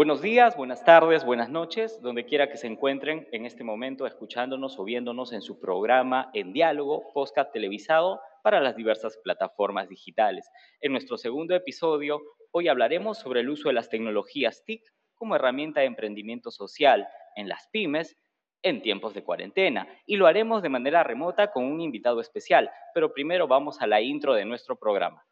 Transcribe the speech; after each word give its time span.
Buenos 0.00 0.22
días, 0.22 0.56
buenas 0.56 0.82
tardes, 0.82 1.26
buenas 1.26 1.50
noches, 1.50 2.00
donde 2.00 2.24
quiera 2.24 2.48
que 2.48 2.56
se 2.56 2.66
encuentren 2.66 3.28
en 3.32 3.44
este 3.44 3.64
momento 3.64 4.06
escuchándonos 4.06 4.78
o 4.78 4.84
viéndonos 4.84 5.34
en 5.34 5.42
su 5.42 5.60
programa 5.60 6.30
En 6.32 6.54
Diálogo, 6.54 7.12
podcast 7.12 7.52
televisado 7.52 8.18
para 8.42 8.62
las 8.62 8.76
diversas 8.76 9.18
plataformas 9.22 9.90
digitales. 9.90 10.50
En 10.80 10.92
nuestro 10.92 11.18
segundo 11.18 11.54
episodio, 11.54 12.18
hoy 12.50 12.68
hablaremos 12.68 13.18
sobre 13.18 13.40
el 13.40 13.50
uso 13.50 13.68
de 13.68 13.74
las 13.74 13.90
tecnologías 13.90 14.64
TIC 14.64 14.82
como 15.14 15.36
herramienta 15.36 15.80
de 15.80 15.88
emprendimiento 15.88 16.50
social 16.50 17.06
en 17.36 17.50
las 17.50 17.68
pymes 17.70 18.16
en 18.62 18.80
tiempos 18.80 19.12
de 19.12 19.22
cuarentena 19.22 19.86
y 20.06 20.16
lo 20.16 20.26
haremos 20.26 20.62
de 20.62 20.70
manera 20.70 21.02
remota 21.02 21.52
con 21.52 21.66
un 21.66 21.82
invitado 21.82 22.22
especial, 22.22 22.70
pero 22.94 23.12
primero 23.12 23.46
vamos 23.46 23.82
a 23.82 23.86
la 23.86 24.00
intro 24.00 24.32
de 24.32 24.46
nuestro 24.46 24.76
programa. 24.76 25.26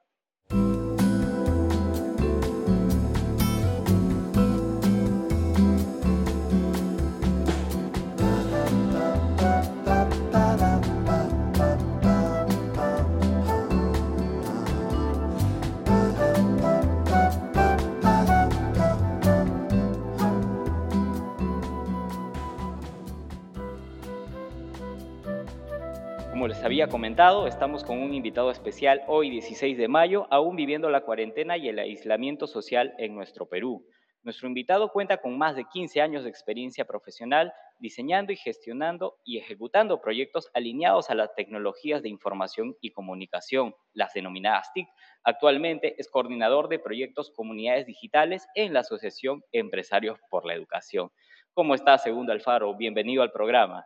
Les 26.58 26.64
había 26.64 26.88
comentado, 26.88 27.46
estamos 27.46 27.84
con 27.84 28.00
un 28.00 28.14
invitado 28.14 28.50
especial 28.50 29.02
hoy 29.06 29.30
16 29.30 29.78
de 29.78 29.86
mayo, 29.86 30.26
aún 30.28 30.56
viviendo 30.56 30.90
la 30.90 31.02
cuarentena 31.02 31.56
y 31.56 31.68
el 31.68 31.78
aislamiento 31.78 32.48
social 32.48 32.94
en 32.98 33.14
nuestro 33.14 33.48
Perú. 33.48 33.86
Nuestro 34.24 34.48
invitado 34.48 34.90
cuenta 34.90 35.18
con 35.18 35.38
más 35.38 35.54
de 35.54 35.66
15 35.66 36.00
años 36.00 36.24
de 36.24 36.30
experiencia 36.30 36.84
profesional 36.84 37.52
diseñando 37.78 38.32
y 38.32 38.36
gestionando 38.36 39.18
y 39.24 39.38
ejecutando 39.38 40.00
proyectos 40.00 40.50
alineados 40.52 41.10
a 41.10 41.14
las 41.14 41.32
tecnologías 41.36 42.02
de 42.02 42.08
información 42.08 42.74
y 42.80 42.90
comunicación, 42.90 43.72
las 43.92 44.12
denominadas 44.12 44.72
TIC. 44.74 44.88
Actualmente 45.22 45.94
es 45.96 46.10
coordinador 46.10 46.68
de 46.68 46.80
proyectos 46.80 47.30
comunidades 47.30 47.86
digitales 47.86 48.48
en 48.56 48.72
la 48.72 48.80
Asociación 48.80 49.44
Empresarios 49.52 50.18
por 50.28 50.44
la 50.44 50.54
Educación. 50.54 51.10
¿Cómo 51.52 51.76
está, 51.76 51.98
Segundo 51.98 52.32
Alfaro? 52.32 52.74
Bienvenido 52.74 53.22
al 53.22 53.30
programa. 53.30 53.84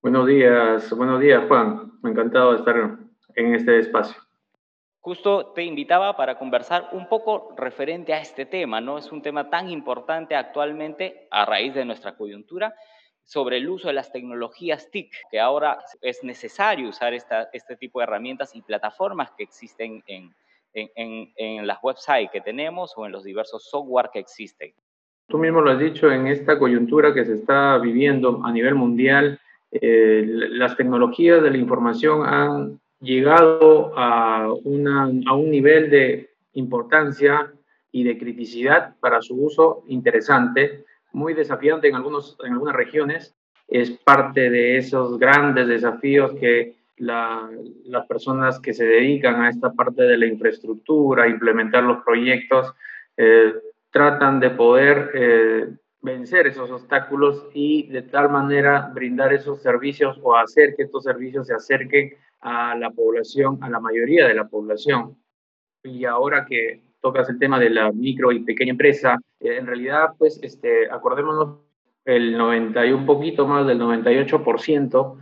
Buenos 0.00 0.28
días, 0.28 0.90
buenos 0.96 1.20
días 1.20 1.42
Juan, 1.48 1.90
encantado 2.04 2.52
de 2.52 2.58
estar 2.58 2.98
en 3.34 3.54
este 3.54 3.80
espacio. 3.80 4.16
Justo 5.00 5.46
te 5.46 5.64
invitaba 5.64 6.16
para 6.16 6.38
conversar 6.38 6.90
un 6.92 7.08
poco 7.08 7.52
referente 7.56 8.14
a 8.14 8.20
este 8.20 8.46
tema, 8.46 8.80
¿no? 8.80 8.98
Es 8.98 9.10
un 9.10 9.22
tema 9.22 9.50
tan 9.50 9.68
importante 9.68 10.36
actualmente 10.36 11.26
a 11.32 11.44
raíz 11.44 11.74
de 11.74 11.84
nuestra 11.84 12.16
coyuntura 12.16 12.76
sobre 13.24 13.56
el 13.56 13.68
uso 13.68 13.88
de 13.88 13.94
las 13.94 14.12
tecnologías 14.12 14.88
TIC, 14.88 15.12
que 15.32 15.40
ahora 15.40 15.78
es 16.00 16.22
necesario 16.22 16.88
usar 16.90 17.12
esta, 17.12 17.48
este 17.52 17.76
tipo 17.76 17.98
de 17.98 18.04
herramientas 18.04 18.54
y 18.54 18.62
plataformas 18.62 19.32
que 19.32 19.42
existen 19.42 20.04
en, 20.06 20.32
en, 20.72 21.32
en 21.36 21.66
las 21.66 21.78
websites 21.82 22.30
que 22.30 22.40
tenemos 22.40 22.94
o 22.96 23.04
en 23.04 23.10
los 23.10 23.24
diversos 23.24 23.68
software 23.68 24.10
que 24.12 24.20
existen. 24.20 24.72
Tú 25.26 25.38
mismo 25.38 25.60
lo 25.60 25.72
has 25.72 25.80
dicho, 25.80 26.10
en 26.10 26.28
esta 26.28 26.56
coyuntura 26.56 27.12
que 27.12 27.24
se 27.24 27.34
está 27.34 27.78
viviendo 27.78 28.40
a 28.44 28.52
nivel 28.52 28.76
mundial, 28.76 29.40
eh, 29.70 30.24
las 30.26 30.76
tecnologías 30.76 31.42
de 31.42 31.50
la 31.50 31.58
información 31.58 32.26
han 32.26 32.80
llegado 33.00 33.92
a, 33.96 34.52
una, 34.64 35.10
a 35.26 35.34
un 35.34 35.50
nivel 35.50 35.90
de 35.90 36.30
importancia 36.54 37.52
y 37.92 38.04
de 38.04 38.18
criticidad 38.18 38.96
para 39.00 39.22
su 39.22 39.34
uso 39.34 39.84
interesante, 39.88 40.84
muy 41.12 41.34
desafiante 41.34 41.88
en, 41.88 41.94
algunos, 41.94 42.36
en 42.44 42.52
algunas 42.52 42.74
regiones. 42.74 43.34
Es 43.66 43.90
parte 43.90 44.50
de 44.50 44.78
esos 44.78 45.18
grandes 45.18 45.68
desafíos 45.68 46.32
que 46.34 46.76
las 46.96 48.06
personas 48.08 48.58
que 48.58 48.74
se 48.74 48.84
dedican 48.84 49.42
a 49.42 49.50
esta 49.50 49.72
parte 49.72 50.02
de 50.02 50.16
la 50.18 50.26
infraestructura, 50.26 51.24
a 51.24 51.28
implementar 51.28 51.84
los 51.84 52.02
proyectos, 52.02 52.74
eh, 53.16 53.54
tratan 53.90 54.40
de 54.40 54.50
poder 54.50 55.10
eh, 55.14 55.68
vencer 56.00 56.46
esos 56.46 56.70
obstáculos 56.70 57.46
y 57.54 57.88
de 57.88 58.02
tal 58.02 58.30
manera 58.30 58.90
brindar 58.94 59.32
esos 59.32 59.60
servicios 59.62 60.18
o 60.22 60.36
hacer 60.36 60.74
que 60.76 60.84
estos 60.84 61.04
servicios 61.04 61.46
se 61.46 61.54
acerquen 61.54 62.14
a 62.40 62.76
la 62.76 62.90
población, 62.90 63.58
a 63.62 63.68
la 63.68 63.80
mayoría 63.80 64.26
de 64.26 64.34
la 64.34 64.48
población. 64.48 65.16
Y 65.82 66.04
ahora 66.04 66.46
que 66.46 66.82
tocas 67.00 67.28
el 67.28 67.38
tema 67.38 67.58
de 67.58 67.70
la 67.70 67.92
micro 67.92 68.32
y 68.32 68.40
pequeña 68.40 68.72
empresa, 68.72 69.18
eh, 69.40 69.56
en 69.56 69.66
realidad, 69.66 70.10
pues, 70.18 70.40
este, 70.42 70.90
acordémonos, 70.90 71.60
el 72.04 72.38
90 72.38 72.86
y 72.86 72.92
un 72.92 73.04
poquito 73.04 73.46
más 73.46 73.66
del 73.66 73.78
98% 73.78 75.18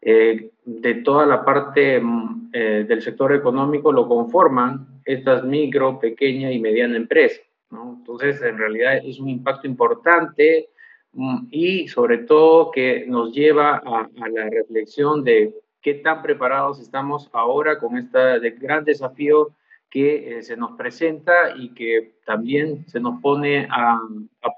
eh, 0.00 0.50
de 0.64 0.94
toda 0.94 1.26
la 1.26 1.44
parte 1.44 2.00
mm, 2.00 2.50
eh, 2.52 2.84
del 2.88 3.02
sector 3.02 3.34
económico 3.34 3.92
lo 3.92 4.08
conforman 4.08 5.02
estas 5.04 5.44
micro, 5.44 6.00
pequeña 6.00 6.50
y 6.50 6.58
mediana 6.58 6.96
empresas. 6.96 7.42
Entonces, 7.70 8.42
en 8.42 8.58
realidad 8.58 9.00
es 9.04 9.20
un 9.20 9.28
impacto 9.28 9.66
importante 9.66 10.70
mm, 11.12 11.46
y 11.50 11.88
sobre 11.88 12.18
todo 12.18 12.70
que 12.70 13.06
nos 13.06 13.32
lleva 13.32 13.76
a, 13.76 14.08
la 14.28 14.50
reflexión 14.50 15.22
de 15.22 15.54
qué 15.80 15.94
tan 15.94 16.22
preparados 16.22 16.80
estamos 16.80 17.30
ahora 17.32 17.78
con 17.78 17.96
este 17.96 18.50
gran 18.50 18.84
desafío 18.84 19.54
que 19.88 20.38
eh, 20.38 20.42
se 20.42 20.56
nos 20.56 20.72
presenta 20.76 21.56
y 21.56 21.70
que 21.74 22.14
también 22.24 22.86
se 22.88 23.00
nos 23.00 23.20
pone 23.20 23.66
a, 23.70 24.00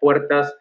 puertas 0.00 0.54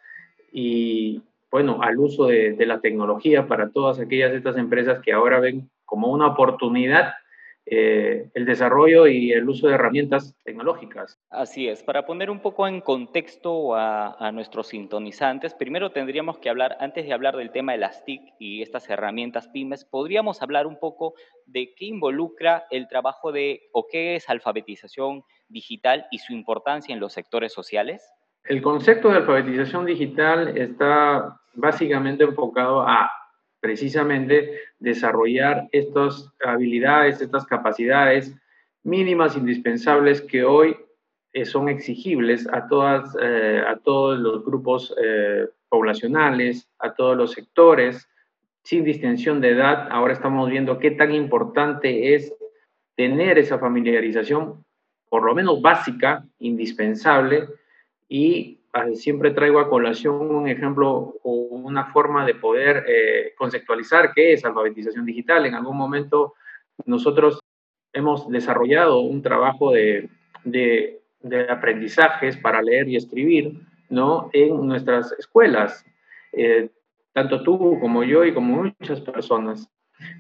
y, 0.52 1.22
bueno, 1.50 1.82
al 1.82 1.98
uso 1.98 2.28
de, 2.28 2.54
de, 2.54 2.66
la 2.66 2.80
tecnología 2.80 3.48
para 3.48 3.70
todas 3.70 4.00
aquellas 4.00 4.34
estas 4.34 4.58
empresas 4.58 5.02
que 5.02 5.14
ahora 5.14 5.40
ven 5.40 5.70
como 5.86 6.10
una 6.10 6.28
oportunidad 6.28 7.14
eh, 7.68 8.30
el 8.34 8.46
desarrollo 8.46 9.06
y 9.06 9.32
el 9.32 9.48
uso 9.48 9.68
de 9.68 9.76
herramientas 9.76 10.36
tecnológicas. 10.44 11.20
Así 11.30 11.68
es, 11.68 11.84
para 11.84 12.06
poner 12.06 12.32
un 12.32 12.40
poco 12.40 12.68
en 12.68 12.82
contexto 12.82 13.76
a, 13.76 14.32
nuestros 14.34 14.68
sintonizantes, 14.70 15.54
primero 15.54 15.92
tendríamos 15.92 16.40
que 16.40 16.50
hablar, 16.50 16.76
antes 16.80 17.06
de 17.06 17.14
hablar 17.14 17.38
del 17.38 17.52
tema 17.52 17.74
de 17.74 17.78
las 17.78 18.04
TIC 18.04 18.22
y 18.40 18.62
estas 18.62 18.90
herramientas 18.90 19.48
pymes, 19.48 19.86
podríamos 19.86 20.42
hablar 20.42 20.66
un 20.66 20.80
poco 20.80 21.14
de 21.46 21.74
qué 21.76 21.86
involucra 21.86 22.66
el 22.72 22.88
trabajo 22.88 23.32
de, 23.32 23.62
o 23.74 23.88
qué 23.88 24.16
es 24.16 24.30
alfabetización 24.30 25.24
digital 25.48 26.08
y 26.10 26.18
su 26.18 26.34
importancia 26.34 26.94
en 26.94 27.00
los 27.00 27.14
sectores 27.14 27.54
sociales. 27.54 28.12
El 28.46 28.62
concepto 28.62 29.10
de 29.10 29.18
alfabetización 29.18 29.86
digital 29.86 30.58
está 30.58 31.40
básicamente 31.54 32.24
enfocado 32.24 32.82
a 32.82 33.12
precisamente 33.62 34.60
desarrollar 34.80 35.70
estas 35.72 36.34
habilidades, 36.44 37.22
estas 37.22 37.46
capacidades 37.46 38.36
mínimas 38.84 39.38
indispensables 39.38 40.22
que 40.22 40.44
hoy 40.44 40.76
eh, 41.34 41.46
son 41.46 41.70
exigibles 41.70 42.48
a, 42.52 42.68
todas, 42.68 43.16
eh, 43.22 43.62
a 43.66 43.78
todos 43.78 44.20
los 44.20 44.44
grupos 44.44 44.94
eh, 45.02 45.48
poblacionales, 45.70 46.70
a 46.80 46.94
todos 46.94 47.16
los 47.16 47.32
sectores, 47.32 48.10
sin 48.64 48.84
distinción 48.84 49.40
de 49.40 49.52
edad. 49.52 49.88
Ahora 49.92 50.14
estamos 50.14 50.50
viendo 50.50 50.80
qué 50.80 50.92
tan 50.92 51.14
importante 51.14 52.16
es 52.16 52.34
tener 52.96 53.38
esa 53.38 53.60
familiarización, 53.60 54.66
por 55.08 55.24
lo 55.24 55.34
menos 55.34 55.62
básica, 55.62 56.26
indispensable, 56.40 57.48
y 58.10 58.61
siempre 58.96 59.32
traigo 59.32 59.60
a 59.60 59.70
colación 59.70 60.34
un 60.34 60.48
ejemplo 60.48 61.16
o 61.24 61.32
una 61.32 61.86
forma 61.86 62.26
de 62.26 62.36
poder 62.36 62.86
eh, 62.88 63.34
conceptualizar 63.38 64.14
qué 64.14 64.34
es 64.34 64.46
alfabetización 64.46 65.06
digital. 65.06 65.46
En 65.46 65.56
algún 65.56 65.78
momento 65.78 66.34
nosotros 66.86 67.40
hemos 67.94 68.30
desarrollado 68.30 69.02
un 69.02 69.22
trabajo 69.22 69.72
de, 69.72 70.10
de, 70.44 71.00
aprendizajes 71.50 72.38
para 72.38 72.62
leer 72.62 72.88
y 72.88 72.96
escribir 72.96 73.60
¿no? 73.90 74.30
en 74.34 74.66
nuestras 74.66 75.12
escuelas, 75.14 75.86
eh, 76.32 76.70
tanto 77.14 77.44
tú 77.44 77.78
como 77.80 78.04
yo 78.04 78.24
y 78.24 78.34
como 78.34 78.64
muchas 78.64 79.02
personas. 79.02 79.70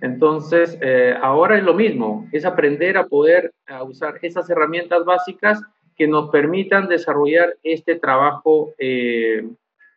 Entonces, 0.01 0.77
eh, 0.81 1.15
ahora 1.21 1.57
es 1.57 1.63
lo 1.63 1.73
mismo, 1.73 2.27
es 2.31 2.45
aprender 2.45 2.97
a 2.97 3.07
poder 3.07 3.51
a 3.65 3.81
usar 3.83 4.19
esas 4.21 4.47
herramientas 4.49 5.05
básicas 5.05 5.61
que 5.95 6.07
nos 6.07 6.29
permitan 6.29 6.87
desarrollar 6.87 7.57
este 7.63 7.95
trabajo 7.95 8.73
eh, 8.77 9.47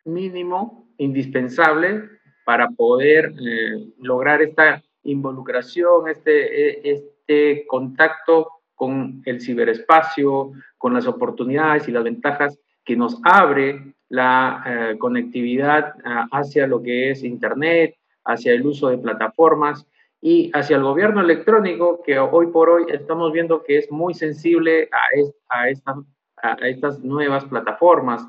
mínimo, 0.03 0.87
indispensable, 0.97 2.03
para 2.45 2.69
poder 2.69 3.33
eh, 3.39 3.87
lograr 3.99 4.41
esta 4.41 4.83
involucración, 5.03 6.09
este, 6.09 6.89
e, 6.89 6.91
este 6.93 7.65
contacto 7.67 8.49
con 8.75 9.21
el 9.25 9.41
ciberespacio, 9.41 10.51
con 10.77 10.93
las 10.93 11.07
oportunidades 11.07 11.87
y 11.87 11.91
las 11.91 12.03
ventajas 12.03 12.59
que 12.83 12.95
nos 12.95 13.19
abre 13.23 13.95
la 14.09 14.63
eh, 14.65 14.97
conectividad 14.99 15.93
hacia 16.31 16.67
lo 16.67 16.83
que 16.83 17.09
es 17.11 17.23
Internet, 17.23 17.95
hacia 18.23 18.53
el 18.53 18.65
uso 18.65 18.89
de 18.89 18.97
plataformas 18.99 19.87
y 20.25 20.49
hacia 20.55 20.77
el 20.77 20.81
gobierno 20.81 21.21
electrónico, 21.21 22.01
que 22.01 22.17
hoy 22.17 22.47
por 22.47 22.67
hoy 22.67 22.85
estamos 22.89 23.31
viendo 23.31 23.61
que 23.61 23.77
es 23.77 23.91
muy 23.91 24.15
sensible 24.15 24.89
a, 24.91 25.55
a, 25.55 26.55
a 26.57 26.67
estas 26.67 26.99
nuevas 27.01 27.45
plataformas 27.45 28.25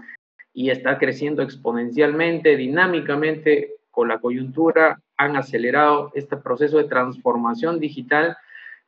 y 0.53 0.69
está 0.69 0.99
creciendo 0.99 1.41
exponencialmente, 1.41 2.55
dinámicamente 2.55 3.77
con 3.91 4.09
la 4.09 4.19
coyuntura, 4.19 5.01
han 5.17 5.37
acelerado 5.37 6.13
este 6.15 6.37
proceso 6.37 6.77
de 6.77 6.85
transformación 6.85 7.81
digital 7.81 8.37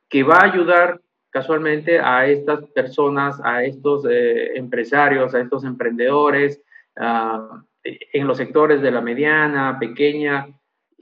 que 0.07 0.21
va 0.21 0.35
a 0.35 0.45
ayudar 0.45 1.01
casualmente 1.31 1.99
a 1.99 2.27
estas 2.27 2.63
personas, 2.75 3.41
a 3.43 3.63
estos 3.63 4.05
eh, 4.07 4.55
empresarios, 4.55 5.33
a 5.33 5.39
estos 5.39 5.63
emprendedores, 5.63 6.61
uh, 6.97 7.57
en 7.83 8.27
los 8.27 8.37
sectores 8.37 8.83
de 8.83 8.91
la 8.91 9.01
mediana, 9.01 9.79
pequeña 9.79 10.47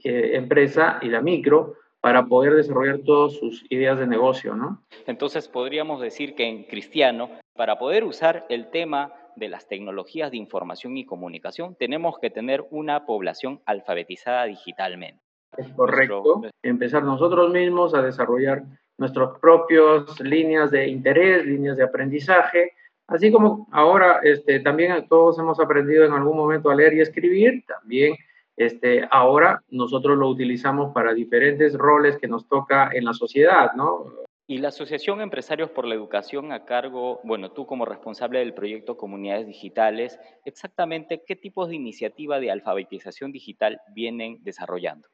eh, 0.02 0.30
empresa 0.36 1.00
y 1.02 1.08
la 1.08 1.20
micro, 1.20 1.74
para 2.08 2.24
poder 2.24 2.54
desarrollar 2.54 3.00
todas 3.04 3.34
sus 3.34 3.66
ideas 3.68 3.98
de 3.98 4.06
negocio, 4.06 4.54
¿no? 4.54 4.82
Entonces 5.06 5.46
podríamos 5.46 6.00
decir 6.00 6.34
que 6.34 6.48
en 6.48 6.64
cristiano, 6.64 7.28
para 7.54 7.78
poder 7.78 8.04
usar 8.04 8.46
el 8.48 8.70
tema 8.70 9.12
de 9.36 9.50
las 9.50 9.68
tecnologías 9.68 10.30
de 10.30 10.38
información 10.38 10.96
y 10.96 11.04
comunicación, 11.04 11.76
tenemos 11.78 12.18
que 12.18 12.30
tener 12.30 12.64
una 12.70 13.04
población 13.04 13.60
alfabetizada 13.66 14.46
digitalmente. 14.46 15.20
Es 15.58 15.68
correcto. 15.74 16.44
Empezar 16.62 17.02
nosotros 17.02 17.50
mismos 17.50 17.94
a 17.94 18.00
desarrollar 18.00 18.62
nuestras 18.96 19.38
propias 19.38 20.18
líneas 20.20 20.70
de 20.70 20.88
interés, 20.88 21.44
líneas 21.44 21.76
de 21.76 21.84
aprendizaje, 21.84 22.72
así 23.06 23.30
como 23.30 23.68
ahora 23.70 24.20
este, 24.22 24.60
también 24.60 25.06
todos 25.08 25.38
hemos 25.38 25.60
aprendido 25.60 26.06
en 26.06 26.12
algún 26.12 26.38
momento 26.38 26.70
a 26.70 26.74
leer 26.74 26.94
y 26.94 27.02
escribir, 27.02 27.66
también 27.66 28.16
este, 28.58 29.06
ahora 29.12 29.62
nosotros 29.70 30.18
lo 30.18 30.28
utilizamos 30.28 30.92
para 30.92 31.14
diferentes 31.14 31.74
roles 31.74 32.18
que 32.18 32.26
nos 32.26 32.48
toca 32.48 32.90
en 32.92 33.04
la 33.04 33.14
sociedad, 33.14 33.72
¿no? 33.74 34.06
Y 34.48 34.58
la 34.58 34.68
Asociación 34.68 35.20
Empresarios 35.20 35.70
por 35.70 35.86
la 35.86 35.94
Educación 35.94 36.52
a 36.52 36.64
cargo, 36.64 37.20
bueno, 37.22 37.52
tú 37.52 37.66
como 37.66 37.84
responsable 37.84 38.40
del 38.40 38.54
proyecto 38.54 38.96
Comunidades 38.96 39.46
Digitales, 39.46 40.18
exactamente 40.44 41.22
qué 41.24 41.36
tipos 41.36 41.68
de 41.68 41.76
iniciativa 41.76 42.40
de 42.40 42.50
alfabetización 42.50 43.30
digital 43.30 43.80
vienen 43.94 44.38
desarrollando. 44.42 45.06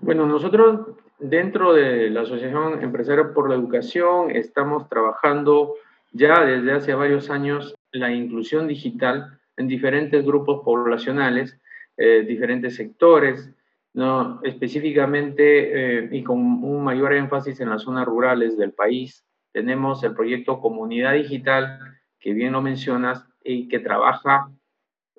Bueno, 0.00 0.26
nosotros 0.26 0.96
dentro 1.20 1.72
de 1.72 2.10
la 2.10 2.22
Asociación 2.22 2.82
Empresarios 2.82 3.28
por 3.34 3.48
la 3.48 3.54
Educación 3.54 4.32
estamos 4.32 4.88
trabajando 4.88 5.74
ya 6.10 6.44
desde 6.44 6.72
hace 6.72 6.94
varios 6.94 7.30
años 7.30 7.76
la 7.92 8.10
inclusión 8.10 8.66
digital 8.66 9.38
en 9.56 9.68
diferentes 9.68 10.24
grupos 10.24 10.62
poblacionales 10.64 11.56
eh, 12.02 12.24
diferentes 12.26 12.76
sectores, 12.76 13.52
¿no? 13.92 14.40
específicamente 14.42 15.98
eh, 15.98 16.08
y 16.10 16.22
con 16.22 16.38
un 16.38 16.82
mayor 16.82 17.12
énfasis 17.12 17.60
en 17.60 17.68
las 17.68 17.82
zonas 17.82 18.06
rurales 18.06 18.56
del 18.56 18.72
país. 18.72 19.22
Tenemos 19.52 20.02
el 20.02 20.14
proyecto 20.14 20.60
Comunidad 20.60 21.12
Digital, 21.12 21.78
que 22.18 22.32
bien 22.32 22.52
lo 22.52 22.62
mencionas, 22.62 23.26
y 23.44 23.68
que 23.68 23.80
trabaja 23.80 24.50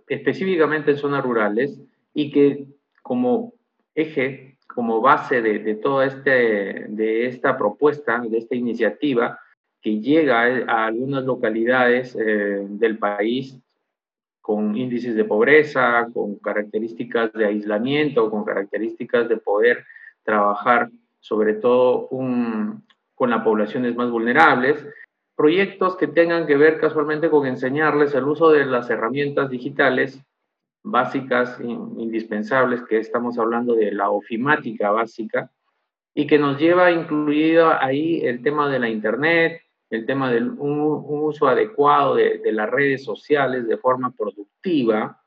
específicamente 0.07 0.89
en 0.89 0.97
zonas 0.97 1.23
rurales 1.23 1.79
y 2.15 2.31
que 2.31 2.65
como 3.03 3.53
eje, 3.93 4.57
como 4.67 5.01
base 5.01 5.43
de, 5.43 5.59
de 5.59 5.75
toda 5.75 6.07
este, 6.07 6.87
de 6.89 7.27
esta 7.27 7.59
propuesta, 7.59 8.19
de 8.19 8.39
esta 8.39 8.55
iniciativa, 8.55 9.39
que 9.83 9.99
llega 9.99 10.41
a, 10.67 10.85
algunas 10.87 11.25
localidades 11.25 12.15
eh, 12.15 12.65
del 12.67 12.97
país, 12.97 13.57
con 14.41 14.75
índices 14.75 15.15
de 15.15 15.23
pobreza, 15.23 16.07
con 16.13 16.37
características 16.39 17.31
de 17.33 17.45
aislamiento, 17.45 18.29
con 18.29 18.43
características 18.43 19.29
de 19.29 19.37
poder 19.37 19.85
trabajar 20.23 20.89
sobre 21.19 21.53
todo 21.53 22.09
con 22.09 23.29
las 23.29 23.43
poblaciones 23.43 23.95
más 23.95 24.09
vulnerables, 24.09 24.85
proyectos 25.35 25.95
que 25.95 26.07
tengan 26.07 26.47
que 26.47 26.57
ver 26.57 26.79
casualmente 26.79 27.29
con 27.29 27.45
enseñarles 27.45 28.13
el 28.15 28.25
uso 28.25 28.49
de 28.49 28.65
las 28.65 28.89
herramientas 28.89 29.49
digitales 29.49 30.19
básicas, 30.83 31.59
indispensables, 31.61 32.81
que 32.83 32.97
estamos 32.97 33.37
hablando 33.37 33.75
de 33.75 33.91
la 33.91 34.09
ofimática 34.09 34.89
básica, 34.89 35.51
y 36.13 36.27
que 36.27 36.39
nos 36.39 36.59
lleva 36.59 36.91
incluido 36.91 37.71
ahí 37.71 38.21
el 38.25 38.41
tema 38.41 38.69
de 38.69 38.79
la 38.79 38.89
Internet, 38.89 39.61
el 39.91 40.05
tema 40.05 40.31
de 40.31 40.41
un, 40.41 41.03
uso 41.05 41.47
adecuado 41.47 42.15
de, 42.15 42.41
las 42.51 42.69
redes 42.69 43.03
sociales 43.03 43.67
de 43.67 43.77
forma 43.77 44.11
productiva, 44.11 45.21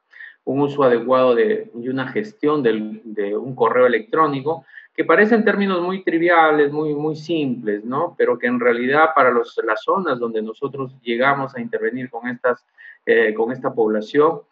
un 0.44 0.60
uso 0.60 0.82
adecuado 0.82 1.34
de, 1.34 1.70
una 1.74 2.08
gestión 2.08 2.62
de 2.62 3.36
un 3.36 3.54
correo 3.54 3.86
electrónico, 3.86 4.64
que 4.94 5.04
parecen 5.04 5.44
términos 5.44 5.82
muy 5.82 6.04
triviales, 6.04 6.70
muy, 6.70 6.94
muy 6.94 7.16
simples, 7.16 7.84
¿no? 7.84 8.14
Pero 8.16 8.38
que 8.38 8.46
en 8.46 8.60
realidad 8.60 9.10
para 9.14 9.32
las 9.32 9.82
zonas 9.82 10.20
donde 10.20 10.40
nosotros 10.40 10.94
llegamos 11.02 11.54
a 11.54 11.60
intervenir 11.60 12.08
con, 12.10 12.28
estas, 12.28 12.64
eh, 13.04 13.34
con 13.34 13.50
esta 13.50 13.74
población, 13.74 14.42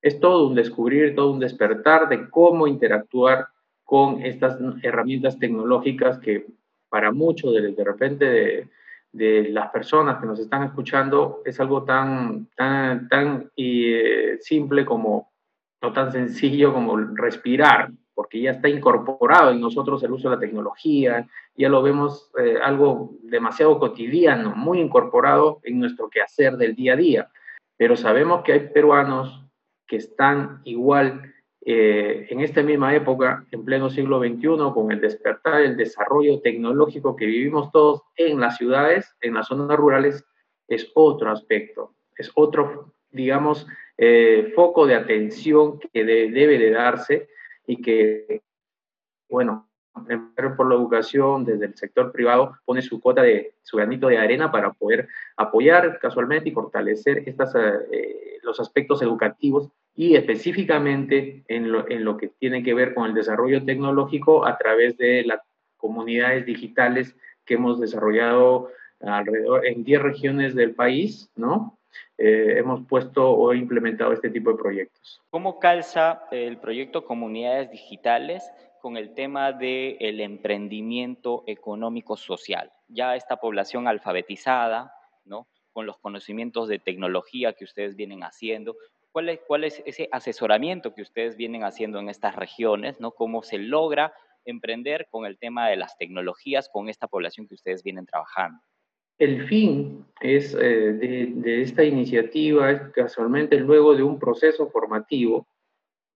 es 0.00 0.20
todo 0.20 0.46
un 0.46 0.54
descubrir, 0.54 1.16
todo 1.16 1.32
un 1.32 1.40
despertar 1.40 2.08
de 2.08 2.30
cómo 2.30 2.68
interactuar 2.68 3.48
con 3.82 4.22
estas 4.22 4.56
herramientas 4.82 5.38
tecnológicas 5.38 6.20
que 6.20 6.46
para 6.88 7.10
muchos 7.10 7.52
de, 7.54 7.72
de 7.72 7.84
repente 7.84 8.68
de 9.18 9.48
las 9.50 9.70
personas 9.70 10.20
que 10.20 10.26
nos 10.26 10.38
están 10.38 10.62
escuchando 10.62 11.42
es 11.44 11.58
algo 11.60 11.82
tan, 11.82 12.46
tan, 12.56 13.08
tan 13.08 13.50
eh, 13.56 14.38
simple 14.40 14.84
como, 14.84 15.32
no 15.82 15.92
tan 15.92 16.12
sencillo 16.12 16.72
como 16.72 16.96
respirar, 16.96 17.90
porque 18.14 18.40
ya 18.40 18.52
está 18.52 18.68
incorporado 18.68 19.50
en 19.50 19.60
nosotros 19.60 20.02
el 20.02 20.12
uso 20.12 20.30
de 20.30 20.36
la 20.36 20.40
tecnología, 20.40 21.26
ya 21.56 21.68
lo 21.68 21.82
vemos 21.82 22.30
eh, 22.38 22.58
algo 22.62 23.16
demasiado 23.22 23.78
cotidiano, 23.78 24.54
muy 24.54 24.80
incorporado 24.80 25.60
en 25.64 25.80
nuestro 25.80 26.08
quehacer 26.08 26.56
del 26.56 26.74
día 26.74 26.92
a 26.92 26.96
día. 26.96 27.28
Pero 27.76 27.96
sabemos 27.96 28.42
que 28.42 28.52
hay 28.52 28.68
peruanos 28.68 29.44
que 29.86 29.96
están 29.96 30.60
igual 30.64 31.34
eh, 31.70 32.26
en 32.30 32.40
esta 32.40 32.62
misma 32.62 32.94
época, 32.94 33.44
en 33.50 33.62
pleno 33.62 33.90
siglo 33.90 34.20
XXI, 34.20 34.72
con 34.72 34.90
el 34.90 35.02
despertar, 35.02 35.60
el 35.60 35.76
desarrollo 35.76 36.40
tecnológico 36.40 37.14
que 37.14 37.26
vivimos 37.26 37.70
todos 37.72 38.04
en 38.16 38.40
las 38.40 38.56
ciudades, 38.56 39.14
en 39.20 39.34
las 39.34 39.48
zonas 39.48 39.76
rurales, 39.76 40.24
es 40.66 40.90
otro 40.94 41.30
aspecto, 41.30 41.92
es 42.16 42.32
otro, 42.34 42.94
digamos, 43.10 43.66
eh, 43.98 44.50
foco 44.56 44.86
de 44.86 44.94
atención 44.94 45.78
que 45.78 46.04
debe 46.04 46.58
de 46.58 46.70
darse 46.70 47.28
y 47.66 47.82
que, 47.82 48.40
bueno, 49.28 49.68
por 50.56 50.70
la 50.70 50.74
educación 50.74 51.44
desde 51.44 51.66
el 51.66 51.76
sector 51.76 52.12
privado 52.12 52.56
pone 52.64 52.80
su 52.80 52.98
cuota 52.98 53.20
de 53.20 53.56
su 53.60 53.76
granito 53.76 54.08
de 54.08 54.16
arena 54.16 54.50
para 54.50 54.72
poder 54.72 55.06
apoyar 55.36 55.98
casualmente 55.98 56.48
y 56.48 56.52
fortalecer 56.52 57.24
estas, 57.26 57.54
eh, 57.92 58.38
los 58.42 58.58
aspectos 58.58 59.02
educativos 59.02 59.68
y 59.98 60.14
específicamente 60.14 61.42
en 61.48 61.72
lo, 61.72 61.90
en 61.90 62.04
lo, 62.04 62.16
que 62.16 62.28
tiene 62.28 62.62
que 62.62 62.72
ver 62.72 62.94
con 62.94 63.06
el 63.06 63.14
desarrollo 63.14 63.64
tecnológico 63.64 64.46
a 64.46 64.56
través 64.56 64.96
de 64.96 65.24
las 65.24 65.40
comunidades 65.76 66.46
digitales 66.46 67.16
que 67.44 67.54
hemos 67.54 67.80
desarrollado 67.80 68.70
alrededor 69.00 69.66
en 69.66 69.82
10 69.82 70.00
regiones 70.00 70.54
del 70.54 70.76
país, 70.76 71.32
¿no? 71.34 71.80
Eh, 72.16 72.58
hemos 72.58 72.86
puesto 72.86 73.28
o 73.28 73.52
implementado 73.52 74.12
este 74.12 74.30
tipo 74.30 74.52
de 74.52 74.58
proyectos. 74.58 75.20
¿Cómo 75.30 75.58
calza 75.58 76.22
el 76.30 76.58
proyecto 76.58 77.04
Comunidades 77.04 77.72
Digitales 77.72 78.48
con 78.80 78.96
el 78.96 79.14
tema 79.14 79.50
del 79.50 79.96
el 79.98 80.20
emprendimiento 80.20 81.42
económico 81.48 82.16
social? 82.16 82.70
Ya 82.86 83.16
esta 83.16 83.38
población 83.38 83.88
alfabetizada, 83.88 84.94
¿no? 85.24 85.48
con 85.72 85.86
los 85.86 85.98
conocimientos 85.98 86.68
de 86.68 86.78
tecnología 86.78 87.52
que 87.52 87.64
ustedes 87.64 87.96
vienen 87.96 88.22
haciendo, 88.22 88.76
¿Cuál 89.18 89.30
es, 89.30 89.40
¿Cuál 89.48 89.64
es 89.64 89.82
ese 89.84 90.08
asesoramiento 90.12 90.94
que 90.94 91.02
ustedes 91.02 91.36
vienen 91.36 91.64
haciendo 91.64 91.98
en 91.98 92.08
estas 92.08 92.36
regiones? 92.36 93.00
¿no? 93.00 93.10
¿Cómo 93.10 93.42
se 93.42 93.58
logra 93.58 94.12
emprender 94.44 95.08
con 95.10 95.26
el 95.26 95.38
tema 95.38 95.68
de 95.68 95.74
las 95.74 95.98
tecnologías 95.98 96.70
con 96.72 96.88
esta 96.88 97.08
población 97.08 97.48
que 97.48 97.56
ustedes 97.56 97.82
vienen 97.82 98.06
trabajando? 98.06 98.60
El 99.18 99.48
fin 99.48 100.06
es, 100.20 100.54
eh, 100.54 100.92
de, 100.92 101.62
esta 101.62 101.82
iniciativa 101.82 102.70
es 102.70 102.80
casualmente 102.92 103.58
luego 103.58 103.96
de 103.96 104.04
un 104.04 104.20
proceso 104.20 104.70
formativo 104.70 105.48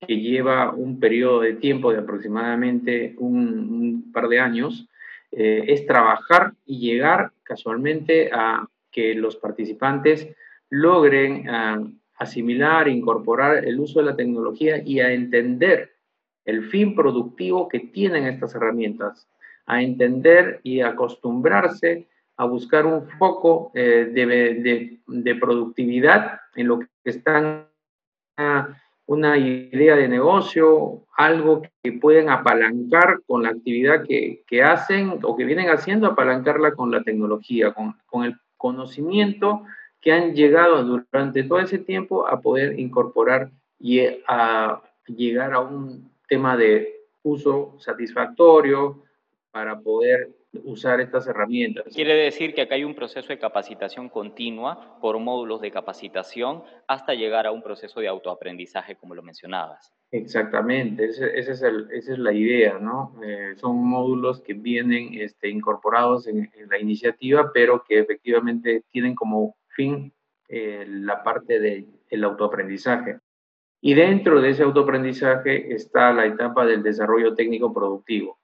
que 0.07 0.21
lleva 0.21 0.71
un 0.71 1.01
periodo 1.01 1.41
de 1.41 1.55
tiempo 1.55 1.93
de 1.93 1.99
aproximadamente 1.99 3.17
un, 3.19 4.13
par 4.13 4.29
de 4.29 4.39
años, 4.39 4.89
eh, 5.33 5.65
es 5.67 5.85
trabajar 5.89 6.53
y 6.65 6.79
llegar 6.79 7.33
casualmente 7.43 8.31
a 8.33 8.65
que 8.93 9.17
los 9.17 9.35
participantes 9.35 10.29
logren 10.71 11.51
ah, 11.51 11.85
asimilar, 12.23 12.89
incorporar 12.89 13.65
el 13.65 13.79
uso 13.79 14.01
de 14.01 14.07
la 14.07 14.17
tecnología 14.17 14.83
y 14.85 15.01
a 15.01 15.13
entender 15.13 15.93
el 16.45 16.65
fin 16.65 16.95
productivo 16.95 17.69
que 17.69 17.81
tienen 17.81 18.27
estas 18.27 18.55
herramientas, 18.55 19.29
a 19.67 19.83
entender 19.83 20.61
y 20.63 20.81
acostumbrarse 20.81 22.09
a 22.37 22.45
buscar 22.45 22.87
un 22.87 23.09
foco 23.19 23.71
eh, 23.75 24.09
de, 25.07 25.35
productividad 25.41 26.41
en 26.57 26.69
lo 26.69 26.81
que 26.81 26.89
están 27.05 27.67
una, 29.07 29.37
idea 29.37 29.95
de 29.95 30.09
negocio, 30.09 31.05
algo 31.17 31.63
que 31.83 31.93
pueden 31.93 32.31
apalancar 32.31 33.21
con 33.27 33.43
la 33.43 33.51
actividad 33.51 34.05
que, 34.05 34.63
hacen 34.63 35.19
o 35.23 35.37
que 35.37 35.45
vienen 35.45 35.69
haciendo, 35.69 36.07
apalancarla 36.07 36.73
con 36.73 36.91
la 36.91 37.03
tecnología, 37.03 37.73
con, 37.73 37.95
con 38.07 38.25
el 38.25 38.37
conocimiento 38.57 39.63
que 40.03 40.13
han 40.13 40.35
llegado 40.35 40.83
durante 40.85 41.45
todo 41.45 41.61
ese 41.61 41.79
tiempo 41.79 42.27
a 42.27 42.41
poder 42.41 42.79
incorporar 42.79 43.51
y 43.79 44.01
a 44.29 44.83
llegar 45.07 45.55
a 45.55 45.61
un 45.61 46.11
tema 46.29 46.57
de 46.57 47.07
uso 47.23 47.77
satisfactorio 47.79 49.03
para 49.53 49.81
poder 49.81 50.31
usar 50.65 51.01
estas 51.01 51.27
herramientas. 51.27 51.85
Quiere 51.95 52.15
decir 52.15 52.55
que 52.55 52.63
acá 52.63 52.75
hay 52.75 52.85
un 52.85 52.95
proceso 52.95 53.29
de 53.29 53.39
capacitación 53.39 54.09
continua 54.09 54.99
por 55.01 55.19
módulos 55.19 55.61
de 55.61 55.71
capacitación 55.71 56.63
hasta 56.87 57.15
llegar 57.15 57.47
a 57.47 57.53
un 57.53 57.63
proceso 57.63 58.01
de 58.01 58.09
autoaprendizaje, 58.09 58.97
como 58.97 59.15
lo 59.15 59.23
mencionabas. 59.23 59.95
Exactamente, 60.11 61.07
ese, 61.07 61.39
es 61.39 61.49
esa 61.49 61.69
es 61.69 62.19
la 62.19 62.35
idea, 62.35 62.79
¿no? 62.79 63.19
Eh, 63.25 63.55
son 63.57 63.77
módulos 63.77 64.43
que 64.43 64.53
vienen 64.53 65.15
este, 65.15 65.49
incorporados 65.49 66.27
en, 66.27 66.51
la 66.69 66.79
iniciativa, 66.79 67.51
pero 67.55 67.83
que 67.83 67.99
efectivamente 67.99 68.85
tienen 68.91 69.15
como 69.15 69.57
fin 69.75 70.13
eh, 70.49 70.85
la 70.89 71.23
parte 71.23 71.61
del 71.61 72.25
autoaprendizaje. 72.25 73.19
Y 73.81 73.95
dentro 73.95 74.41
de 74.41 74.51
ese 74.51 74.63
autoaprendizaje 74.63 75.75
está 75.75 76.13
la 76.13 76.27
etapa 76.27 76.65
del 76.65 76.83
desarrollo 76.83 77.35
técnico 77.35 77.73
productivo 77.73 78.39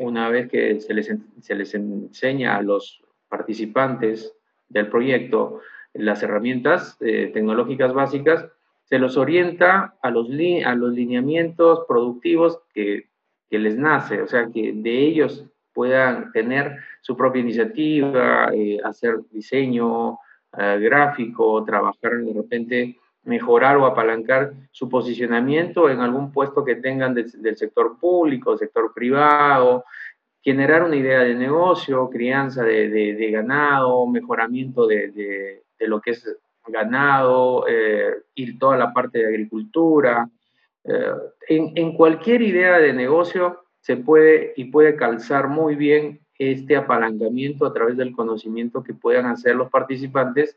una 0.00 0.28
vez 0.28 0.48
que 0.48 0.80
se 0.80 0.94
les, 0.94 1.14
se 1.40 1.54
les 1.54 1.74
enseña 1.74 2.56
a 2.56 2.62
los 2.62 3.02
participantes 3.28 4.34
del 4.68 4.88
proyecto 4.88 5.60
las 5.92 6.22
herramientas 6.22 6.96
eh, 7.00 7.30
tecnológicas 7.32 7.92
básicas, 7.92 8.46
se 8.84 8.98
los 8.98 9.16
orienta 9.16 9.96
a 10.02 10.10
los, 10.10 10.28
a 10.64 10.74
los 10.74 10.92
lineamientos 10.92 11.84
productivos 11.86 12.60
que, 12.72 13.08
que, 13.48 13.58
les 13.58 13.76
nace, 13.76 14.22
o 14.22 14.26
sea, 14.26 14.48
que 14.52 14.72
de 14.72 14.98
ellos 14.98 15.44
puedan 15.72 16.32
tener 16.32 16.78
su 17.00 17.16
propia 17.16 17.40
iniciativa, 17.40 18.50
eh, 18.54 18.78
hacer 18.84 19.18
diseño 19.30 20.18
gráfico, 20.52 21.64
trabajar 21.64 22.18
de 22.18 22.32
repente 22.32 22.96
mejorar 23.24 23.76
o 23.76 23.86
apalancar 23.86 24.52
su 24.70 24.88
posicionamiento 24.88 25.90
en 25.90 26.00
algún 26.00 26.32
puesto 26.32 26.64
que 26.64 26.76
tengan 26.76 27.14
del 27.14 27.56
sector 27.56 27.98
público, 27.98 28.56
sector 28.56 28.92
privado, 28.94 29.84
generar 30.42 30.82
una 30.84 30.96
idea 30.96 31.20
de 31.20 31.34
negocio, 31.34 32.08
crianza 32.08 32.64
de, 32.64 33.30
ganado, 33.30 34.06
mejoramiento 34.06 34.86
de, 34.86 35.62
lo 35.80 36.00
que 36.00 36.12
es 36.12 36.36
ganado 36.66 37.66
eh, 37.68 38.22
toda 38.58 38.76
la 38.76 38.92
parte 38.92 39.18
de 39.18 39.26
agricultura. 39.26 40.28
Eh, 40.84 41.12
en 41.48 41.94
cualquier 41.94 42.40
idea 42.40 42.78
de 42.78 42.92
negocio 42.94 43.64
se 43.80 43.96
puede 43.96 44.54
y 44.56 44.64
puede 44.64 44.96
calzar 44.96 45.48
muy 45.48 45.74
bien 45.74 46.20
este 46.40 46.74
apalancamiento 46.74 47.66
a 47.66 47.72
través 47.72 47.98
del 47.98 48.12
conocimiento 48.12 48.82
que 48.82 48.94
puedan 48.94 49.26
hacer 49.26 49.54
los 49.54 49.68
participantes 49.70 50.56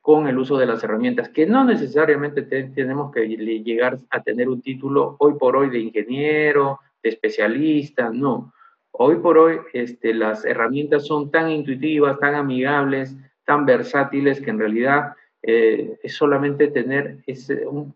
con 0.00 0.28
el 0.28 0.38
uso 0.38 0.56
de 0.56 0.66
las 0.66 0.84
herramientas, 0.84 1.28
que 1.30 1.46
no 1.46 1.64
necesariamente 1.64 2.42
tenemos 2.42 3.12
que 3.12 3.26
llegar 3.26 3.98
a 4.10 4.22
tener 4.22 4.48
un 4.48 4.62
título 4.62 5.16
hoy 5.18 5.34
por 5.34 5.56
hoy 5.56 5.68
de 5.68 5.80
ingeniero, 5.80 6.78
de 7.02 7.08
especialista, 7.08 8.10
no. 8.10 8.52
Hoy 8.92 9.16
por 9.16 9.36
hoy 9.36 9.58
este, 9.72 10.14
las 10.14 10.44
herramientas 10.44 11.06
son 11.06 11.32
tan 11.32 11.50
intuitivas, 11.50 12.20
tan 12.20 12.36
amigables, 12.36 13.16
tan 13.44 13.66
versátiles, 13.66 14.40
que 14.40 14.50
en 14.50 14.60
realidad 14.60 15.12
eh, 15.42 15.98
es 16.00 16.14
solamente 16.14 16.68
tener 16.68 17.18
ese, 17.26 17.66
un 17.66 17.92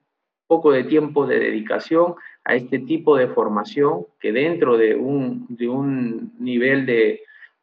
poco 0.51 0.73
de 0.73 0.83
tiempo 0.83 1.29
de 1.29 1.39
dedicación 1.39 2.17
a 2.45 2.57
este 2.57 2.81
tipo 2.81 3.17
de 3.17 3.29
formación 3.29 4.07
que 4.19 4.33
dentro 4.33 4.77
de 4.77 4.97
un, 4.97 5.47
de 5.49 5.69
un 5.69 6.33
nivel 6.41 6.87
de, 6.87 7.21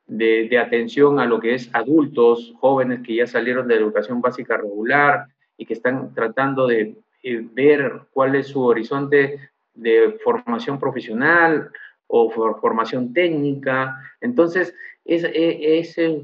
de, 0.08 0.58
atención 0.58 1.20
a 1.20 1.26
lo 1.26 1.42
que 1.42 1.54
es 1.54 1.70
adultos, 1.74 2.54
jóvenes 2.62 3.02
que 3.06 3.14
ya 3.14 3.28
salieron 3.28 3.68
de 3.68 3.76
educación 3.76 4.22
básica 4.22 4.56
regular 4.56 5.26
y 5.58 5.66
que 5.66 5.74
están 5.74 6.14
tratando 6.14 6.66
de 6.66 6.96
eh, 7.24 7.46
ver 7.52 8.04
cuál 8.14 8.36
es 8.36 8.48
su 8.48 8.64
horizonte 8.64 9.38
de 9.74 10.18
formación 10.24 10.80
profesional 10.80 11.70
o 12.08 12.30
formación 12.30 13.12
técnica. 13.12 13.98
Entonces, 14.22 14.74
es, 15.04 15.26
e, 15.26 15.80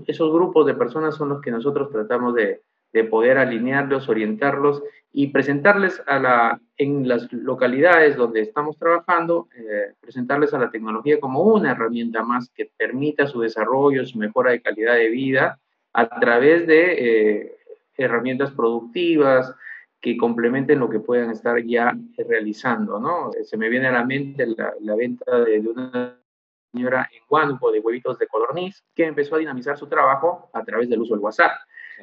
esos 0.08 0.32
grupos 0.32 0.66
de 0.66 0.76
personas 0.76 1.16
son 1.16 1.28
los 1.28 1.42
que 1.42 1.52
nosotros 1.52 1.92
tratamos 1.92 2.36
de, 2.36 2.62
de 2.94 3.04
poder 3.04 3.38
alinearlos, 3.38 4.08
orientarlos 4.08 4.84
y 5.12 5.28
presentarles 5.28 6.02
a 6.08 6.20
la, 6.20 6.62
en 6.78 7.08
las 7.08 7.32
localidades 7.34 8.16
donde 8.16 8.42
estamos 8.42 8.78
trabajando, 8.78 9.48
eh, 9.56 9.94
presentarles 10.00 10.54
a 10.54 10.60
la 10.60 10.72
tecnología 10.72 11.20
como 11.20 11.42
una 11.42 11.72
herramienta 11.72 12.24
más 12.24 12.50
que 12.50 12.72
permita 12.78 13.28
su 13.28 13.42
desarrollo, 13.42 14.06
su 14.06 14.18
mejora 14.18 14.52
de 14.52 14.62
calidad 14.62 14.96
de 14.96 15.10
vida 15.10 15.60
a 15.94 16.20
través 16.20 16.66
de 16.66 17.42
eh, 17.42 17.58
herramientas 17.98 18.52
productivas 18.52 19.54
que 20.00 20.18
complementen 20.18 20.80
lo 20.80 20.90
que 20.90 21.00
puedan 21.00 21.32
estar 21.32 21.64
ya 21.64 21.96
realizando, 22.28 23.00
¿no? 23.00 23.32
Se 23.44 23.58
me 23.58 23.70
viene 23.70 23.88
a 23.88 23.92
la 23.92 24.04
mente 24.04 24.46
la, 24.48 24.74
la 24.82 24.96
venta 24.96 25.40
de, 25.40 25.62
de, 25.62 25.70
una 25.70 26.20
señora 26.74 27.08
en 27.12 27.22
Guanuco 27.30 27.72
de 27.72 27.80
huevitos 27.80 28.20
de 28.20 28.28
codorniz 28.28 28.84
que 28.96 29.06
empezó 29.06 29.36
a 29.36 29.40
dinamizar 29.40 29.78
su 29.78 29.88
trabajo 29.88 30.50
a 30.54 30.64
través 30.64 30.90
del 30.90 31.02
uso 31.02 31.14
del 31.14 31.24
WhatsApp. 31.24 31.52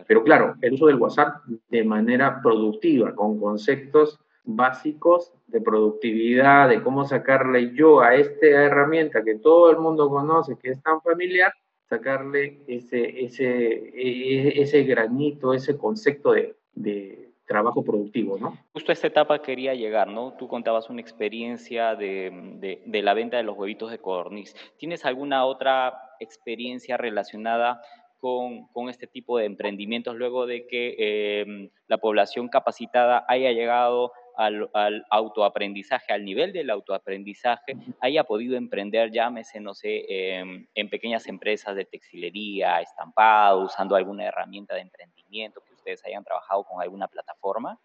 Pero 0.07 0.23
claro, 0.25 0.55
el 0.61 0.75
uso 0.75 0.87
del 0.87 0.97
WhatsApp 0.97 1.45
de 1.69 1.85
manera 1.85 2.41
productiva, 2.43 3.15
con 3.15 3.41
conceptos 3.41 4.19
básicos 4.45 5.33
de 5.47 5.61
productividad, 5.61 6.69
de 6.69 6.83
cómo 6.83 7.05
sacarle 7.05 7.73
yo 7.75 8.01
a 8.01 8.15
esta 8.15 8.47
herramienta 8.47 9.23
que 9.23 9.37
todo 9.37 9.71
el 9.71 9.79
mundo 9.79 10.09
conoce, 10.09 10.57
que 10.57 10.71
es 10.71 10.83
tan 10.83 11.01
familiar, 11.03 11.53
sacarle 11.89 12.61
ese, 12.67 13.25
ese, 13.25 13.47
e, 13.47 14.63
ese 14.63 14.85
granito, 14.85 15.53
ese 15.53 15.77
concepto 15.77 16.33
de, 16.33 16.55
de 16.73 17.31
trabajo 17.47 17.83
productivo, 17.83 18.39
¿no? 18.39 18.57
Justo 18.73 18.93
a 18.93 18.95
esta 18.95 19.09
etapa 19.09 19.43
quería 19.43 19.75
llegar, 19.75 20.07
¿no? 20.07 20.35
Tú 20.39 20.47
contabas 20.47 20.89
una 20.89 21.01
experiencia 21.01 21.97
de, 21.97 22.31
de, 22.61 22.83
de 22.87 23.03
la 23.03 23.13
venta 23.13 23.39
de 23.39 23.43
los 23.43 23.59
huevitos 23.59 23.91
de 23.91 23.99
codorniz. 23.99 24.55
¿Tienes 24.77 25.05
alguna 25.05 25.45
otra 25.45 26.15
experiencia 26.21 26.97
relacionada 26.97 27.83
con, 28.21 28.69
con, 28.69 28.89
este 28.89 29.07
tipo 29.07 29.39
de 29.39 29.47
emprendimientos 29.47 30.15
luego 30.17 30.47
de 30.47 30.67
que 30.67 30.95
eh, 30.99 31.71
la 31.89 31.99
población 31.99 32.49
capacitada 32.49 33.25
haya 33.29 33.51
llegado 33.53 34.13
al, 34.37 34.71
al, 34.73 35.05
autoaprendizaje, 35.11 36.13
al 36.13 36.25
nivel 36.25 36.53
del 36.53 36.71
autoaprendizaje, 36.71 37.77
haya 38.01 38.25
podido 38.25 38.57
emprender, 38.57 39.11
llámese, 39.11 39.61
no 39.61 39.75
sé, 39.75 40.05
eh, 40.09 40.67
en 40.75 40.91
pequeñas 40.91 41.27
empresas 41.27 41.77
de 41.77 41.85
textilería, 41.85 42.81
estampado, 42.81 43.65
usando 43.65 43.97
alguna 43.97 44.25
herramienta 44.25 44.75
de 44.75 44.83
emprendimiento 44.83 45.61
que 45.67 45.75
ustedes 45.75 46.05
hayan 46.07 46.25
trabajado 46.25 46.65
con 46.65 46.81
alguna 46.81 47.09
plataforma? 47.09 47.79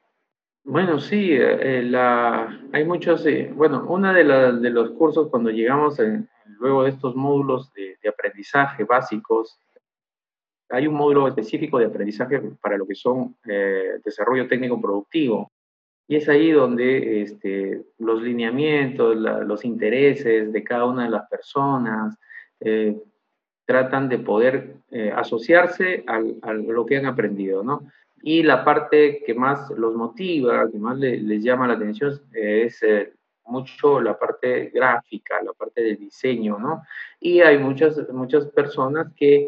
Bueno, 0.63 0.99
sí, 0.99 1.29
eh, 1.31 1.83
la, 1.83 2.59
hay 2.73 2.85
muchos, 2.85 3.25
eh, 3.25 3.51
bueno, 3.53 3.85
uno 3.87 4.13
de, 4.13 4.23
de, 4.23 4.69
los 4.69 4.91
cursos 4.91 5.29
cuando 5.29 5.51
llegamos 5.51 5.99
en, 5.99 6.27
luego 6.59 6.83
de 6.83 6.89
estos 6.89 7.15
módulos 7.15 7.71
de, 7.73 7.97
de 8.01 8.09
aprendizaje 8.09 8.83
básicos, 8.83 9.59
hay 10.69 10.87
un 10.87 10.95
módulo 10.95 11.27
específico 11.27 11.77
de 11.77 11.85
aprendizaje 11.85 12.41
para 12.61 12.77
lo 12.77 12.87
que 12.87 12.95
son 12.95 13.35
eh, 13.47 13.99
desarrollo 14.03 14.47
técnico 14.47 14.81
productivo. 14.81 15.51
Y 16.07 16.17
es 16.17 16.29
ahí 16.29 16.51
donde 16.51 17.21
este, 17.21 17.83
los 17.97 18.21
lineamientos, 18.21 19.15
los 19.15 19.65
intereses 19.65 20.51
de 20.51 20.63
cada 20.63 20.85
una 20.85 21.05
de 21.05 21.09
las 21.09 21.27
personas 21.27 22.15
eh, 22.59 22.95
tratan 23.65 24.07
de 24.09 24.19
poder 24.19 24.75
eh, 24.91 25.11
asociarse 25.15 26.03
a 26.05 26.53
lo 26.53 26.85
que 26.85 26.97
han 26.97 27.07
aprendido, 27.07 27.63
¿no? 27.63 27.87
Y 28.21 28.43
la 28.43 28.63
parte 28.63 29.23
que 29.25 29.33
más 29.33 29.69
los 29.71 29.95
motiva, 29.95 30.69
que 30.71 30.77
más 30.77 30.97
les 30.97 31.43
llama 31.43 31.67
la 31.67 31.73
atención 31.73 32.19
es 32.33 32.81
mucho 33.45 33.99
la 33.99 34.17
parte 34.17 34.71
gráfica, 34.73 35.41
la 35.43 35.53
parte 35.53 35.81
de 35.81 35.95
diseño, 35.95 36.57
¿no? 36.59 36.83
Y 37.19 37.41
hay 37.41 37.57
muchas, 37.57 38.07
muchas 38.09 38.47
personas 38.47 39.11
que 39.15 39.47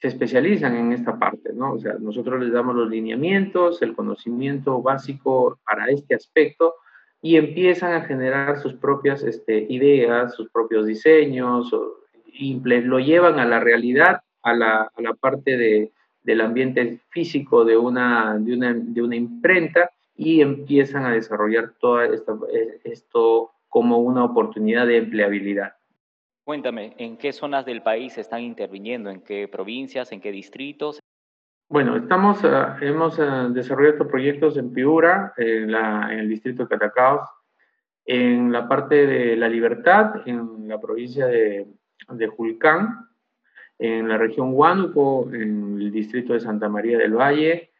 se 0.00 0.08
especializan 0.08 0.76
en 0.76 0.92
esta 0.92 1.18
parte, 1.18 1.52
¿no? 1.52 1.72
O 1.72 1.78
sea, 1.78 1.94
nosotros 1.98 2.40
les 2.40 2.52
damos 2.52 2.76
los 2.76 2.88
lineamientos, 2.88 3.82
el 3.82 3.94
conocimiento 3.94 4.80
básico 4.80 5.58
para 5.64 5.86
este 5.86 6.14
aspecto 6.14 6.74
y 7.20 7.36
empiezan 7.36 7.92
a 7.92 8.02
generar 8.02 8.60
sus 8.60 8.74
propias 8.74 9.24
este, 9.24 9.66
ideas, 9.68 10.34
sus 10.34 10.50
propios 10.50 10.86
diseños, 10.86 11.72
lo 11.72 13.00
llevan 13.00 13.40
a 13.40 13.44
la 13.44 13.58
realidad, 13.58 14.20
a 14.42 14.54
la, 14.54 14.90
parte 15.20 15.56
de, 15.56 15.90
del 16.22 16.40
ambiente 16.42 17.00
físico 17.10 17.64
de 17.64 17.76
una, 17.76 18.38
de, 18.38 18.54
una, 18.54 18.74
de 18.74 19.02
una 19.02 19.16
imprenta 19.16 19.90
y 20.16 20.40
empiezan 20.40 21.06
a 21.06 21.12
desarrollar 21.12 21.74
todo 21.80 22.00
esto 22.84 23.50
como 23.68 23.98
una 23.98 24.24
oportunidad 24.24 24.86
de 24.86 24.98
empleabilidad. 24.98 25.77
Cuéntame, 26.48 26.94
¿en 26.96 27.18
qué 27.18 27.34
zonas 27.34 27.66
del 27.66 27.82
país 27.82 28.16
están 28.16 28.40
interviniendo? 28.40 29.10
¿En 29.10 29.20
qué 29.20 29.48
provincias? 29.48 30.12
¿En 30.12 30.20
qué 30.22 30.32
distritos? 30.32 30.98
Bueno, 31.68 31.94
estamos, 31.94 32.42
uh, 32.42 32.82
hemos 32.82 33.18
uh, 33.18 33.52
desarrollado 33.52 34.08
proyectos 34.08 34.56
en 34.56 34.72
Piura, 34.72 35.34
en, 35.36 35.70
la, 35.70 36.08
en, 36.10 36.20
el 36.20 36.28
distrito 36.30 36.62
de 36.62 36.70
Catacaos, 36.70 37.28
en 38.06 38.50
la 38.50 38.66
parte 38.66 39.06
de 39.06 39.36
La 39.36 39.46
Libertad, 39.46 40.26
en 40.26 40.66
la 40.66 40.80
provincia 40.80 41.26
de, 41.26 41.66
de 42.08 42.26
Julcán, 42.28 43.10
en 43.78 44.08
la 44.08 44.16
región 44.16 44.54
Huánuco, 44.54 45.28
en 45.30 45.76
el 45.78 45.92
distrito 45.92 46.32
de 46.32 46.40
Santa 46.40 46.70
María 46.70 46.96
del 46.96 47.12
Valle, 47.12 47.72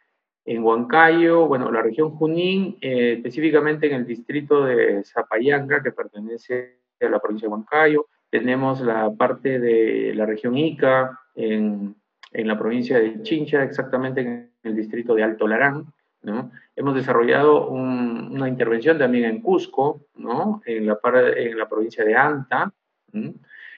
en 0.44 0.62
Huancayo, 0.62 1.46
bueno, 1.46 1.72
la 1.72 1.80
región 1.80 2.10
Junín, 2.10 2.76
eh, 2.82 3.14
específicamente 3.14 3.86
en 3.86 3.94
el 3.94 4.06
distrito 4.06 4.66
de 4.66 5.02
Zapayanga, 5.04 5.82
que 5.82 5.92
pertenece 5.92 6.82
a 7.00 7.08
la 7.08 7.18
provincia 7.18 7.48
de 7.48 7.52
Huancayo. 7.54 8.08
Tenemos 8.30 8.80
la 8.80 9.10
parte 9.16 9.58
de 9.58 10.12
la 10.14 10.26
región 10.26 10.56
Ica, 10.56 11.18
en, 11.34 11.96
en 12.32 12.48
la 12.48 12.58
provincia 12.58 12.98
de 12.98 13.22
Chincha, 13.22 13.62
exactamente 13.62 14.20
en 14.20 14.50
el 14.62 14.76
distrito 14.76 15.14
de 15.14 15.22
Alto 15.22 15.46
Larán. 15.46 15.86
¿no? 16.22 16.50
Hemos 16.76 16.94
desarrollado 16.94 17.68
una 17.68 18.48
intervención 18.48 18.98
también 18.98 19.24
en 19.24 19.40
Cusco, 19.40 20.06
¿no? 20.16 20.60
en, 20.66 20.86
la, 20.86 20.98
en 21.36 21.58
la 21.58 21.68
provincia 21.68 22.04
de 22.04 22.16
Anta. 22.16 22.72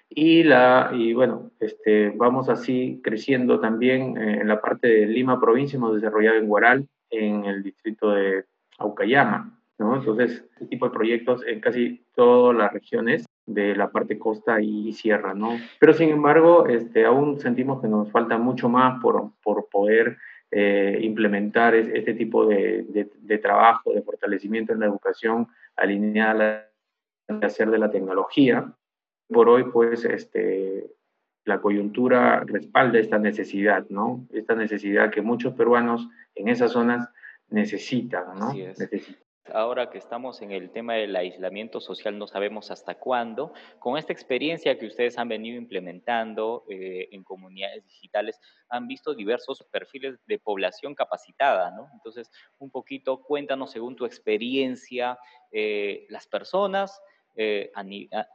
Y, 0.09 0.43
la, 0.43 0.91
y 0.93 1.13
bueno, 1.13 1.53
este, 1.61 2.11
vamos 2.11 2.49
así 2.49 3.01
creciendo 3.05 3.61
también 3.61 4.17
eh, 4.17 4.41
en 4.41 4.49
la 4.49 4.61
parte 4.61 4.89
de 4.89 5.07
Lima 5.07 5.41
provincia, 5.41 5.77
hemos 5.77 5.95
desarrollado 5.95 6.37
en 6.37 6.49
Guaral, 6.49 6.89
en 7.11 7.45
el 7.45 7.63
distrito 7.63 8.11
de 8.11 8.45
Aucayama. 8.79 9.57
¿no? 9.79 9.97
Entonces, 9.97 10.45
este 10.53 10.67
tipo 10.67 10.87
de 10.87 10.93
proyectos 10.93 11.47
en 11.47 11.61
casi 11.61 12.05
todas 12.17 12.57
las 12.57 12.73
regiones 12.73 13.25
de 13.55 13.75
la 13.75 13.91
parte 13.91 14.19
costa 14.19 14.61
y 14.61 14.93
sierra, 14.93 15.35
¿no? 15.35 15.59
Pero 15.79 15.93
sin 15.93 16.11
embargo, 16.11 16.67
este, 16.67 17.05
aún 17.05 17.41
sentimos 17.41 17.81
que 17.81 17.89
nos 17.89 18.11
falta 18.11 18.39
mucho 18.39 18.69
más 18.69 19.01
por, 19.01 19.33
por 19.43 19.69
poder 19.69 20.19
eh, 20.51 20.99
implementar 21.03 21.75
este 21.75 22.15
tipo 22.15 22.47
de, 22.47 22.85
de, 22.89 23.11
de, 23.21 23.39
trabajo, 23.39 23.93
de 23.93 24.03
fortalecimiento 24.03 24.73
en 24.73 24.81
la 24.81 24.87
educación 24.87 25.49
alineada 25.77 26.71
al 27.29 27.45
hacer 27.45 27.71
de 27.71 27.79
la 27.79 27.91
tecnología, 27.91 28.73
por 29.29 29.49
hoy, 29.49 29.65
pues, 29.73 30.05
este, 30.05 30.91
la 31.45 31.61
coyuntura 31.61 32.45
respalda 32.45 32.99
esta 32.99 33.19
necesidad, 33.19 33.87
¿no? 33.89 34.27
Esta 34.33 34.55
necesidad 34.55 35.11
que 35.11 35.23
muchos 35.23 35.55
peruanos 35.55 36.09
en 36.35 36.49
esas 36.49 36.73
zonas 36.73 37.09
necesitan, 37.49 38.25
¿no? 38.39 38.53
Necesitan. 38.53 39.30
Ahora 39.53 39.91
que 39.91 39.99
estamos 39.99 40.43
en 40.43 40.51
el 40.51 40.71
tema 40.71 40.95
del 40.95 41.15
aislamiento 41.17 41.81
social, 41.81 42.19
no 42.19 42.27
sabemos 42.27 42.71
hasta 42.71 42.95
cuándo. 42.95 43.53
Con 43.79 43.97
esta 43.97 44.13
experiencia 44.13 44.79
que 44.79 44.87
ustedes 44.87 45.19
han 45.19 45.29
venido 45.29 45.57
implementando 45.57 46.65
eh, 46.69 47.09
en 47.13 47.25
comunidades 47.25 47.85
digitales, 47.87 48.41
han 48.69 48.89
visto 48.89 49.15
diversos 49.15 49.65
perfiles 49.71 50.19
de 50.27 50.39
población 50.39 50.95
capacitada, 50.95 51.71
¿no? 51.71 51.89
Entonces, 51.93 52.31
un 52.59 52.71
poquito, 52.71 53.23
cuéntanos 53.23 53.71
según 53.71 53.97
tu 53.97 54.05
experiencia, 54.05 55.19
eh, 55.53 56.07
las 56.09 56.27
personas 56.27 57.01
eh, 57.37 57.71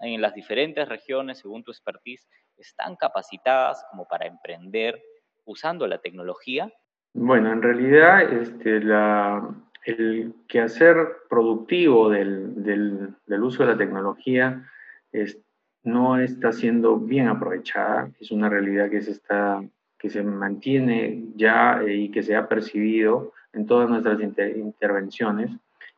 en 0.01 0.22
las 0.22 0.34
diferentes 0.34 0.88
regiones, 0.88 1.39
según 1.39 1.63
tu 1.63 1.72
expertise, 1.72 2.27
están 2.57 2.95
capacitadas 2.95 3.86
como 3.91 4.07
para 4.07 4.25
emprender 4.25 5.01
usando 5.45 5.88
la 5.88 6.00
tecnología? 6.00 6.72
Bueno, 7.13 7.53
en 7.53 7.62
realidad 7.62 8.34
este, 8.34 8.81
la, 8.81 9.55
el 9.86 10.34
quehacer 10.48 10.98
productivo 11.30 12.10
del, 12.10 12.63
del, 12.63 13.44
uso 13.44 13.63
de 13.63 13.72
la 13.72 13.77
tecnología 13.77 14.68
es, 15.12 15.39
no 15.84 16.20
está 16.20 16.51
siendo 16.51 16.98
bien 16.98 17.27
aprovechada, 17.27 18.10
es 18.20 18.32
una 18.32 18.50
realidad 18.50 18.89
que 18.89 19.01
se, 19.01 19.12
está, 19.12 19.63
que 20.00 20.10
se 20.10 20.24
mantiene 20.24 21.24
ya 21.36 21.82
eh, 21.84 21.96
y 21.96 22.10
que 22.10 22.24
se 22.24 22.36
ha 22.36 22.50
percibido 22.50 23.34
en 23.54 23.68
todas 23.68 23.89
nuestras 23.89 24.20
intervenciones. 24.20 25.51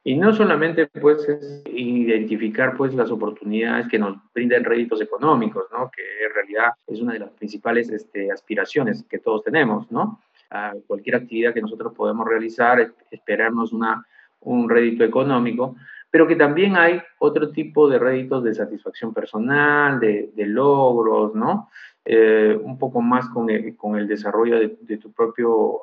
Y 0.03 0.15
no 0.15 0.33
solamente 0.33 0.87
pues 0.87 1.27
es 1.27 1.63
identificar 1.67 2.77
pues 2.77 2.93
las 2.93 3.11
oportunidades 3.11 3.87
que 3.87 3.99
nos 3.99 4.17
brindan 4.33 4.63
réditos 4.63 5.01
económicos, 5.01 5.65
¿no? 5.71 5.89
que 5.93 6.25
en 6.25 6.33
realidad 6.33 6.73
es 6.87 7.01
una 7.01 7.13
de 7.13 7.19
las 7.19 7.31
principales 7.31 7.89
este, 7.89 8.31
aspiraciones 8.31 9.05
que 9.09 9.19
todos 9.19 9.43
tenemos, 9.43 9.91
¿no? 9.91 10.21
A 10.49 10.73
cualquier 10.85 11.17
actividad 11.17 11.53
que 11.53 11.61
nosotros 11.61 11.93
podemos 11.93 12.27
realizar, 12.27 12.93
esperarnos 13.11 13.73
una, 13.73 14.05
un 14.41 14.69
rédito 14.69 15.03
económico, 15.03 15.75
pero 16.09 16.27
que 16.27 16.35
también 16.35 16.77
hay 16.77 17.01
otro 17.19 17.51
tipo 17.51 17.89
de 17.89 17.99
réditos 17.99 18.43
de 18.43 18.53
satisfacción 18.53 19.13
personal, 19.13 19.99
de, 19.99 20.31
logros, 20.37 21.35
¿no? 21.35 21.69
Eh, 22.05 22.57
un 22.63 22.77
poco 22.79 23.01
más 23.01 23.27
con 23.29 23.49
el, 23.49 23.75
con 23.75 23.97
el 23.97 24.07
desarrollo 24.07 24.57
de, 24.57 24.97
tu 24.97 25.11
propio 25.11 25.79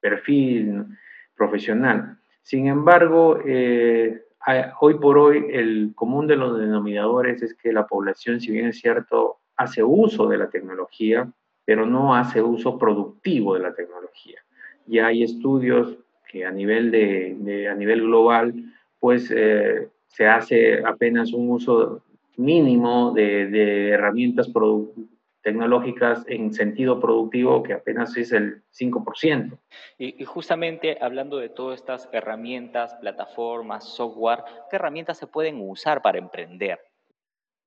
perfil 0.00 0.86
profesional. 1.36 2.18
Sin 2.42 2.66
embargo, 2.66 3.38
eh, 3.44 4.22
hoy 4.80 4.94
por 4.94 5.18
hoy 5.18 5.44
el 5.50 5.92
común 5.94 6.26
de 6.26 6.36
los 6.36 6.58
denominadores 6.58 7.42
es 7.42 7.54
que 7.54 7.72
la 7.72 7.86
población, 7.86 8.40
si 8.40 8.50
bien 8.52 8.68
es 8.68 8.80
cierto, 8.80 9.40
hace 9.56 9.82
uso 9.82 10.28
de 10.28 10.38
la 10.38 10.48
tecnología, 10.48 11.30
pero 11.68 11.84
no 11.84 12.14
hace 12.14 12.40
uso 12.40 12.78
productivo 12.78 13.52
de 13.52 13.60
la 13.60 13.74
tecnología. 13.74 14.40
Ya 14.86 15.08
hay 15.08 15.22
estudios 15.22 15.98
que 16.26 16.46
a 16.46 16.50
nivel, 16.50 16.90
de, 16.90 17.68
a 17.70 17.74
nivel 17.74 18.00
global, 18.00 18.54
pues 18.98 19.30
eh, 19.30 19.90
se 20.06 20.26
hace 20.26 20.82
apenas 20.82 21.34
un 21.34 21.50
uso 21.50 22.04
mínimo 22.38 23.12
de, 23.12 23.90
herramientas 23.90 24.50
tecnológicas 25.42 26.24
en 26.26 26.54
sentido 26.54 26.98
productivo 26.98 27.62
que 27.62 27.74
apenas 27.74 28.16
es 28.16 28.32
el 28.32 28.62
5%. 28.72 29.58
Y, 29.98 30.24
justamente 30.24 30.96
hablando 31.02 31.36
de 31.36 31.50
todas 31.50 31.80
estas 31.80 32.08
herramientas, 32.12 32.94
plataformas, 32.94 33.84
software, 33.84 34.42
¿qué 34.70 34.76
herramientas 34.76 35.18
se 35.18 35.26
pueden 35.26 35.60
usar 35.60 36.00
para 36.00 36.16
emprender? 36.16 36.78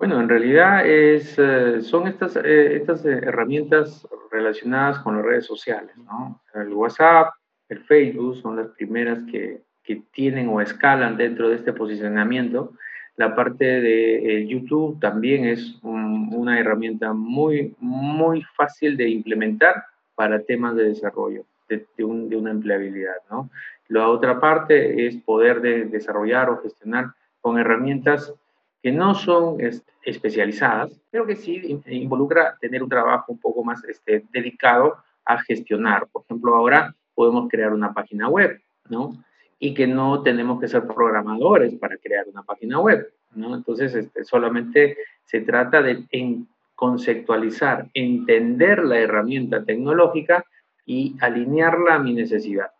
Bueno, 0.01 0.19
en 0.19 0.27
realidad 0.27 0.85
es, 0.85 1.37
eh, 1.37 1.81
son 1.81 2.07
estas, 2.07 2.35
eh, 2.35 2.75
estas 2.75 3.05
herramientas 3.05 4.07
relacionadas 4.31 4.97
con 4.99 5.15
las 5.15 5.25
redes 5.25 5.45
sociales, 5.45 5.95
¿no? 5.97 6.41
El 6.55 6.73
WhatsApp, 6.73 7.33
el 7.69 7.83
Facebook 7.85 8.37
son 8.37 8.55
las 8.55 8.67
primeras 8.69 9.19
que, 9.31 9.61
que 9.83 10.01
tienen 10.11 10.49
o 10.49 10.59
escalan 10.59 11.17
dentro 11.17 11.49
de 11.49 11.55
este 11.55 11.71
posicionamiento 11.71 12.73
la 13.17 13.35
parte 13.35 13.65
de 13.65 14.15
eh, 14.15 14.47
YouTube 14.47 14.99
también 14.99 15.45
es 15.45 15.77
una 15.83 16.59
herramienta 16.59 17.13
muy, 17.13 17.75
muy 17.79 18.41
fácil 18.55 18.97
de 18.97 19.09
implementar 19.09 19.85
para 20.15 20.41
temas 20.41 20.75
de 20.75 20.85
desarrollo, 20.85 21.43
de, 21.69 21.85
una 22.03 22.49
empleabilidad. 22.51 23.15
¿no? 23.29 23.49
La 23.89 24.07
otra 24.07 24.39
parte 24.39 25.05
es 25.05 25.17
poder 25.17 25.61
desarrollar 25.61 26.49
o 26.49 26.61
gestionar 26.61 27.11
con 27.41 27.59
herramientas 27.59 28.33
que 28.81 28.91
no 28.91 29.13
son 29.15 29.57
especializadas, 30.03 30.91
pero 31.11 31.25
que 31.25 31.35
sí 31.35 31.79
involucra 31.87 32.57
tener 32.59 32.81
un 32.81 32.89
trabajo 32.89 33.31
un 33.31 33.39
poco 33.39 33.63
más 33.63 33.83
este, 33.85 34.23
dedicado 34.31 34.95
a 35.25 35.41
gestionar. 35.41 36.07
Por 36.07 36.23
ejemplo, 36.23 36.55
ahora 36.55 36.95
podemos 37.13 37.47
crear 37.49 37.73
una 37.73 37.93
página 37.93 38.27
web, 38.27 38.59
¿no? 38.89 39.13
y 39.63 39.75
que 39.75 39.85
no 39.85 40.23
tenemos 40.23 40.59
que 40.59 40.67
ser 40.67 40.87
programadores 40.87 41.75
para 41.75 41.95
crear 41.97 42.27
una 42.27 42.41
página 42.41 42.79
web, 42.79 43.13
¿no? 43.35 43.55
Entonces, 43.55 43.93
este, 43.93 44.23
solamente 44.23 44.97
se 45.23 45.41
trata 45.41 45.83
de 45.83 46.03
conceptualizar, 46.73 47.87
entender 47.93 48.83
la 48.83 48.97
herramienta 48.97 49.63
tecnológica 49.63 50.43
y 50.83 51.15
alinearla 51.21 51.93
a 51.93 51.99
mi 51.99 52.15
necesidad. 52.15 52.71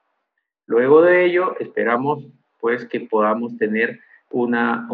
Luego 0.65 1.03
de 1.03 1.25
ello, 1.25 1.55
esperamos 1.59 2.25
pues 2.59 2.85
que 2.85 3.01
podamos 3.01 3.55
tener 3.57 3.99
una, 4.31 4.87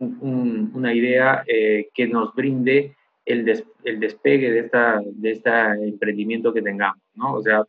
una 0.00 0.94
idea 0.94 1.44
eh, 1.46 1.88
que 1.94 2.08
nos 2.08 2.34
brinde 2.34 2.96
el, 3.24 3.44
despegue 3.44 4.50
de, 4.50 4.60
esta, 4.60 5.00
este 5.22 5.50
emprendimiento 5.84 6.52
que 6.52 6.62
tengamos, 6.62 7.02
¿no? 7.14 7.34
O 7.34 7.42
sea, 7.42 7.64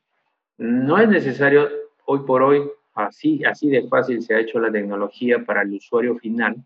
no 0.58 0.98
es 0.98 1.08
necesario 1.10 1.70
hoy 2.06 2.20
por 2.26 2.42
hoy 2.42 2.62
Así, 2.94 3.44
así 3.46 3.70
de 3.70 3.88
fácil 3.88 4.22
se 4.22 4.36
ha 4.36 4.40
hecho 4.40 4.60
la 4.60 4.72
tecnología 4.72 5.46
para 5.46 5.62
el 5.62 5.74
usuario 5.74 6.18
final, 6.18 6.58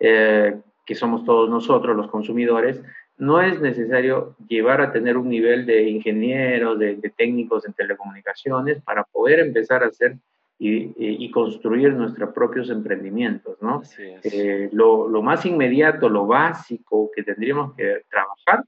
eh, 0.00 0.58
que 0.84 0.94
somos 0.94 1.24
todos 1.24 1.48
nosotros 1.48 1.96
los 1.96 2.08
consumidores. 2.08 2.82
No 3.18 3.40
es 3.40 3.60
necesario 3.60 4.34
llevar 4.48 4.80
a 4.80 4.92
tener 4.92 5.16
un 5.16 5.28
nivel 5.28 5.66
de 5.66 5.88
ingenieros, 5.88 6.78
de, 6.78 6.96
técnicos 7.16 7.66
en 7.66 7.74
telecomunicaciones 7.74 8.82
para 8.82 9.04
poder 9.04 9.40
empezar 9.40 9.84
a 9.84 9.88
hacer 9.88 10.16
y, 10.62 11.30
construir 11.30 11.94
nuestros 11.94 12.34
propios 12.34 12.68
emprendimientos, 12.68 13.56
¿no? 13.62 13.82
Eh, 13.98 14.68
lo, 14.72 15.08
lo, 15.08 15.22
más 15.22 15.46
inmediato, 15.46 16.08
lo 16.08 16.26
básico 16.26 17.10
que 17.14 17.22
tendríamos 17.22 17.74
que 17.74 18.02
trabajar 18.10 18.64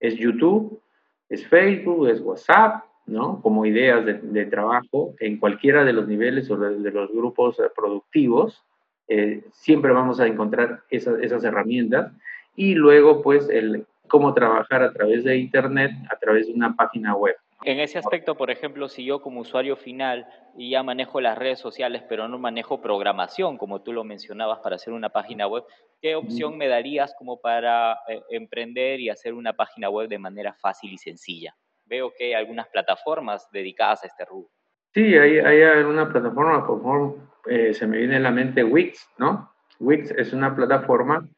es 0.00 0.16
YouTube, 0.16 0.80
es 1.28 1.46
Facebook, 1.46 2.08
es 2.08 2.20
WhatsApp, 2.20 2.84
¿no? 3.06 3.40
como 3.40 3.64
ideas 3.64 4.04
de, 4.04 4.46
trabajo 4.46 5.14
en 5.18 5.38
cualquiera 5.38 5.84
de 5.84 5.92
los 5.92 6.06
niveles 6.06 6.50
o 6.50 6.56
de, 6.56 6.90
los 6.90 7.10
grupos 7.12 7.58
eh, 7.58 7.62
productivos. 7.74 8.62
Eh, 9.06 9.44
siempre 9.52 9.92
vamos 9.92 10.20
a 10.20 10.26
encontrar 10.26 10.82
esas, 10.90 11.20
esas 11.20 11.42
herramientas 11.44 12.12
y 12.54 12.74
luego 12.74 13.22
pues 13.22 13.48
el 13.48 13.86
cómo 14.08 14.34
trabajar 14.34 14.82
a 14.82 14.92
través 14.92 15.24
de 15.24 15.36
Internet, 15.36 15.92
a 16.10 16.16
través 16.16 16.46
de 16.46 16.52
una 16.52 16.74
página 16.74 17.14
web. 17.14 17.36
En 17.64 17.80
ese 17.80 17.98
aspecto, 17.98 18.36
por 18.36 18.50
ejemplo, 18.50 18.88
si 18.88 19.04
yo 19.04 19.20
como 19.20 19.40
usuario 19.40 19.76
final 19.76 20.26
ya 20.56 20.82
manejo 20.82 21.20
las 21.20 21.36
redes 21.36 21.58
sociales, 21.58 22.02
pero 22.08 22.28
no 22.28 22.38
manejo 22.38 22.80
programación, 22.80 23.58
como 23.58 23.82
tú 23.82 23.92
lo 23.92 24.04
mencionabas, 24.04 24.60
para 24.60 24.76
hacer 24.76 24.92
una 24.92 25.08
página 25.08 25.46
web, 25.46 25.64
¿qué 26.00 26.14
opción 26.14 26.56
me 26.56 26.68
darías 26.68 27.14
como 27.18 27.40
para 27.40 27.98
eh, 28.08 28.22
emprender 28.30 29.00
y 29.00 29.10
hacer 29.10 29.34
una 29.34 29.54
página 29.54 29.90
web 29.90 30.08
de 30.08 30.18
manera 30.18 30.54
fácil 30.54 30.92
y 30.92 30.98
sencilla? 30.98 31.54
Veo 31.84 32.12
que 32.16 32.26
hay 32.26 32.32
algunas 32.34 32.68
plataformas 32.68 33.48
dedicadas 33.50 34.04
a 34.04 34.06
este 34.06 34.24
rubro. 34.24 34.50
Sí, 34.94 35.16
hay, 35.16 35.38
hay 35.38 35.82
una 35.82 36.08
plataforma, 36.10 36.66
por 36.66 36.82
favor, 36.82 37.18
eh, 37.46 37.74
se 37.74 37.86
me 37.86 37.98
viene 37.98 38.16
a 38.16 38.20
la 38.20 38.30
mente 38.30 38.62
Wix, 38.62 39.08
¿no? 39.18 39.52
Wix 39.80 40.10
es 40.12 40.32
una 40.32 40.54
plataforma 40.54 41.28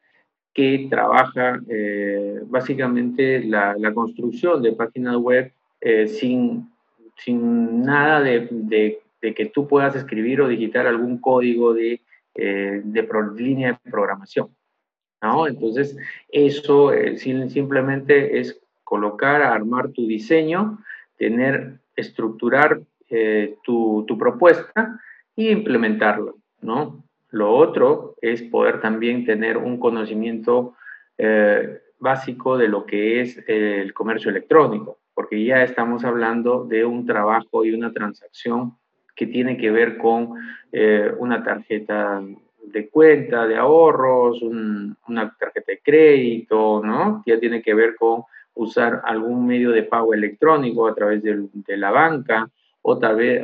que 0.53 0.87
trabaja 0.89 1.59
eh, 1.69 2.41
básicamente 2.45 3.43
la, 3.45 3.75
la, 3.77 3.93
construcción 3.93 4.61
de 4.61 4.73
páginas 4.73 5.15
web 5.15 5.53
eh, 5.81 6.07
sin, 6.07 6.71
sin 7.17 7.83
nada 7.83 8.21
de, 8.21 8.47
de, 8.51 9.33
que 9.33 9.45
tú 9.47 9.67
puedas 9.67 9.95
escribir 9.95 10.41
o 10.41 10.47
digitar 10.47 10.87
algún 10.87 11.19
código 11.19 11.73
de, 11.73 12.01
eh, 12.35 12.81
de 12.83 13.07
línea 13.35 13.79
de 13.83 13.91
programación. 13.91 14.49
¿no? 15.21 15.47
Entonces, 15.47 15.95
eso 16.29 16.91
simplemente 17.17 18.39
es 18.39 18.59
colocar, 18.83 19.41
armar 19.43 19.89
tu 19.89 20.07
diseño, 20.07 20.79
tener, 21.17 21.79
estructurar 21.95 22.81
tu, 23.63 24.05
tu 24.07 24.17
propuesta 24.17 24.99
y 25.35 25.49
implementarlo, 25.49 26.37
¿no? 26.61 27.03
Lo 27.31 27.53
otro 27.53 28.15
es 28.21 28.43
poder 28.43 28.81
también 28.81 29.25
tener 29.25 29.57
un 29.57 29.79
conocimiento 29.79 30.75
eh, 31.17 31.79
básico 31.97 32.57
de 32.57 32.67
lo 32.67 32.85
que 32.85 33.21
es 33.21 33.41
el 33.47 33.93
comercio 33.93 34.29
electrónico, 34.29 34.99
porque 35.13 35.43
ya 35.43 35.63
estamos 35.63 36.03
hablando 36.03 36.65
de 36.65 36.85
un 36.85 37.05
trabajo 37.05 37.65
y 37.65 37.73
una 37.73 37.91
transacción 37.91 38.77
que 39.15 39.27
tiene 39.27 39.57
que 39.57 39.71
ver 39.71 39.97
con 39.97 40.33
eh, 40.71 41.11
una 41.17 41.43
tarjeta 41.43 42.21
de 42.63 42.89
cuenta 42.89 43.47
de 43.47 43.57
ahorros, 43.57 44.41
una 44.41 45.35
tarjeta 45.37 45.71
de 45.71 45.81
crédito, 45.83 46.81
¿no? 46.83 47.23
Ya 47.25 47.39
tiene 47.39 47.61
que 47.61 47.73
ver 47.73 47.95
con 47.95 48.23
usar 48.53 49.01
algún 49.05 49.45
medio 49.45 49.71
de 49.71 49.83
pago 49.83 50.13
electrónico 50.13 50.87
a 50.87 50.95
través 50.95 51.23
de 51.23 51.77
la 51.77 51.91
banca, 51.91 52.49
o 52.83 52.97
tal 52.97 53.15
vez, 53.15 53.43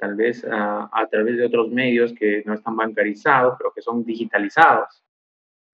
tal 0.00 0.14
vez 0.14 0.44
a, 0.50 1.08
través 1.10 1.36
de 1.36 1.46
otros 1.46 1.70
medios 1.70 2.12
que 2.12 2.42
no 2.44 2.54
están 2.54 2.76
bancarizados, 2.76 3.54
pero 3.56 3.72
que 3.72 3.82
son 3.82 4.04
digitalizados. 4.04 5.02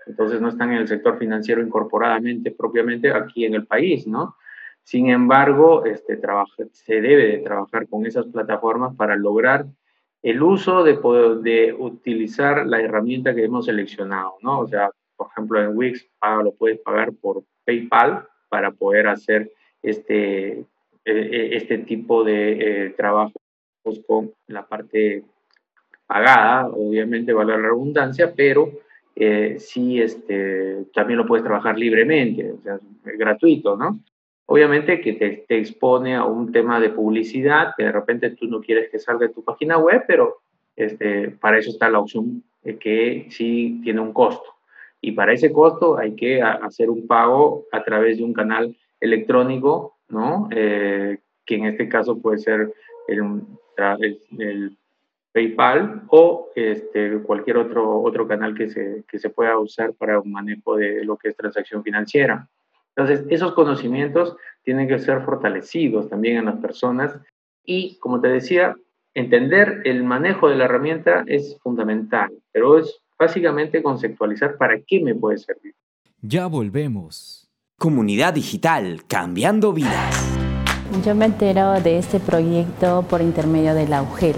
Entonces 0.06 0.40
no 0.40 0.48
están 0.48 0.72
en 0.72 0.78
el 0.78 0.88
sector 0.88 1.18
financiero 1.18 1.62
incorporadamente, 1.62 2.50
propiamente 2.50 3.10
aquí 3.10 3.44
en 3.44 3.54
el 3.54 3.66
país, 3.66 4.06
¿no? 4.06 4.36
Sin 4.88 5.10
embargo, 5.10 5.84
este, 5.84 6.16
trabaja, 6.16 6.64
se 6.72 7.02
debe 7.02 7.26
de 7.26 7.38
trabajar 7.40 7.86
con 7.88 8.06
esas 8.06 8.24
plataformas 8.24 8.96
para 8.96 9.16
lograr 9.16 9.66
el 10.22 10.42
uso 10.42 10.82
de, 10.82 10.98
de 11.42 11.74
utilizar 11.78 12.66
la 12.66 12.80
herramienta 12.80 13.34
que 13.34 13.44
hemos 13.44 13.66
seleccionado, 13.66 14.36
¿no? 14.40 14.60
O 14.60 14.66
sea, 14.66 14.90
por 15.14 15.28
ejemplo, 15.30 15.62
en 15.62 15.76
Wix 15.76 16.08
lo 16.42 16.54
puedes 16.54 16.78
pagar 16.78 17.12
por 17.12 17.42
PayPal 17.66 18.26
para 18.48 18.70
poder 18.70 19.08
hacer 19.08 19.52
este, 19.82 20.52
eh, 20.52 20.64
eh, 21.04 21.50
este 21.52 21.76
tipo 21.80 22.24
de 22.24 22.86
eh, 22.86 22.90
trabajos 22.96 23.34
con 24.06 24.32
la 24.46 24.66
parte 24.66 25.22
pagada, 26.06 26.66
obviamente 26.68 27.34
vale 27.34 27.52
la 27.52 27.68
redundancia, 27.68 28.32
pero 28.34 28.72
sí 29.58 30.00
este, 30.00 30.86
también 30.94 31.18
lo 31.18 31.26
puedes 31.26 31.44
trabajar 31.44 31.76
libremente, 31.76 32.52
o 32.52 32.62
sea, 32.62 32.80
gratuito, 33.04 33.76
¿no? 33.76 34.00
Obviamente 34.50 35.00
que 35.00 35.12
te, 35.12 35.44
te, 35.46 35.58
expone 35.58 36.16
a 36.16 36.24
un 36.24 36.50
tema 36.52 36.80
de 36.80 36.90
publicidad, 36.90 37.74
que 37.76 37.84
de 37.84 37.92
repente 37.92 38.30
tú 38.30 38.46
no 38.46 38.60
quieres 38.60 38.88
que 38.90 38.98
salga 38.98 39.26
de 39.26 39.34
tu 39.34 39.44
página 39.44 39.76
web, 39.78 40.04
pero 40.08 40.38
este, 40.74 41.30
para 41.30 41.58
eso 41.58 41.70
está 41.70 41.90
la 41.90 41.98
opción 41.98 42.42
que 42.80 43.26
sí 43.30 43.80
tiene 43.84 44.00
un 44.00 44.12
costo. 44.12 44.54
Y 45.00 45.12
para 45.12 45.32
ese 45.32 45.52
costo 45.52 45.98
hay 45.98 46.16
que 46.16 46.42
hacer 46.42 46.88
un 46.88 47.06
pago 47.06 47.66
a 47.72 47.84
través 47.84 48.18
de 48.18 48.24
un 48.24 48.32
canal 48.32 48.74
electrónico 49.00 49.98
¿no? 50.08 50.48
Eh, 50.50 51.18
que 51.44 51.56
en 51.56 51.66
este 51.66 51.88
caso 51.88 52.20
puede 52.20 52.38
ser 52.38 52.72
el, 53.06 53.42
el, 54.38 54.76
PayPal 55.30 56.04
o 56.08 56.48
este, 56.56 57.18
cualquier 57.18 57.58
otro, 57.58 58.00
otro 58.00 58.26
canal 58.26 58.54
que 58.54 58.70
se, 58.70 59.04
que 59.06 59.18
se 59.18 59.28
pueda 59.28 59.58
usar 59.58 59.92
para 59.92 60.18
un 60.18 60.32
manejo 60.32 60.76
de 60.76 61.04
lo 61.04 61.16
que 61.16 61.28
es 61.28 61.36
transacción 61.36 61.84
financiera. 61.84 62.48
Entonces, 62.98 63.26
esos 63.30 63.52
conocimientos 63.52 64.36
tienen 64.64 64.88
que 64.88 64.98
ser 64.98 65.22
fortalecidos 65.22 66.08
también 66.08 66.38
en 66.38 66.46
las 66.46 66.56
personas 66.56 67.16
y, 67.64 67.96
como 68.00 68.20
te 68.20 68.26
decía, 68.26 68.74
entender 69.14 69.82
el 69.84 70.02
manejo 70.02 70.48
de 70.48 70.56
la 70.56 70.64
herramienta 70.64 71.22
es 71.28 71.60
fundamental, 71.62 72.32
pero 72.50 72.76
es 72.76 73.00
básicamente 73.16 73.84
conceptualizar 73.84 74.56
para 74.56 74.80
qué 74.84 75.00
me 75.00 75.14
puede 75.14 75.38
servir. 75.38 75.76
Ya 76.22 76.48
volvemos. 76.48 77.48
Comunidad 77.78 78.34
digital, 78.34 79.02
cambiando 79.06 79.72
vidas. 79.72 80.36
Yo 81.06 81.14
me 81.14 81.26
entero 81.26 81.80
de 81.80 81.98
este 81.98 82.18
proyecto 82.18 83.06
por 83.08 83.20
intermedio 83.20 83.74
de 83.74 83.86
la 83.86 84.02
UGEL, 84.02 84.34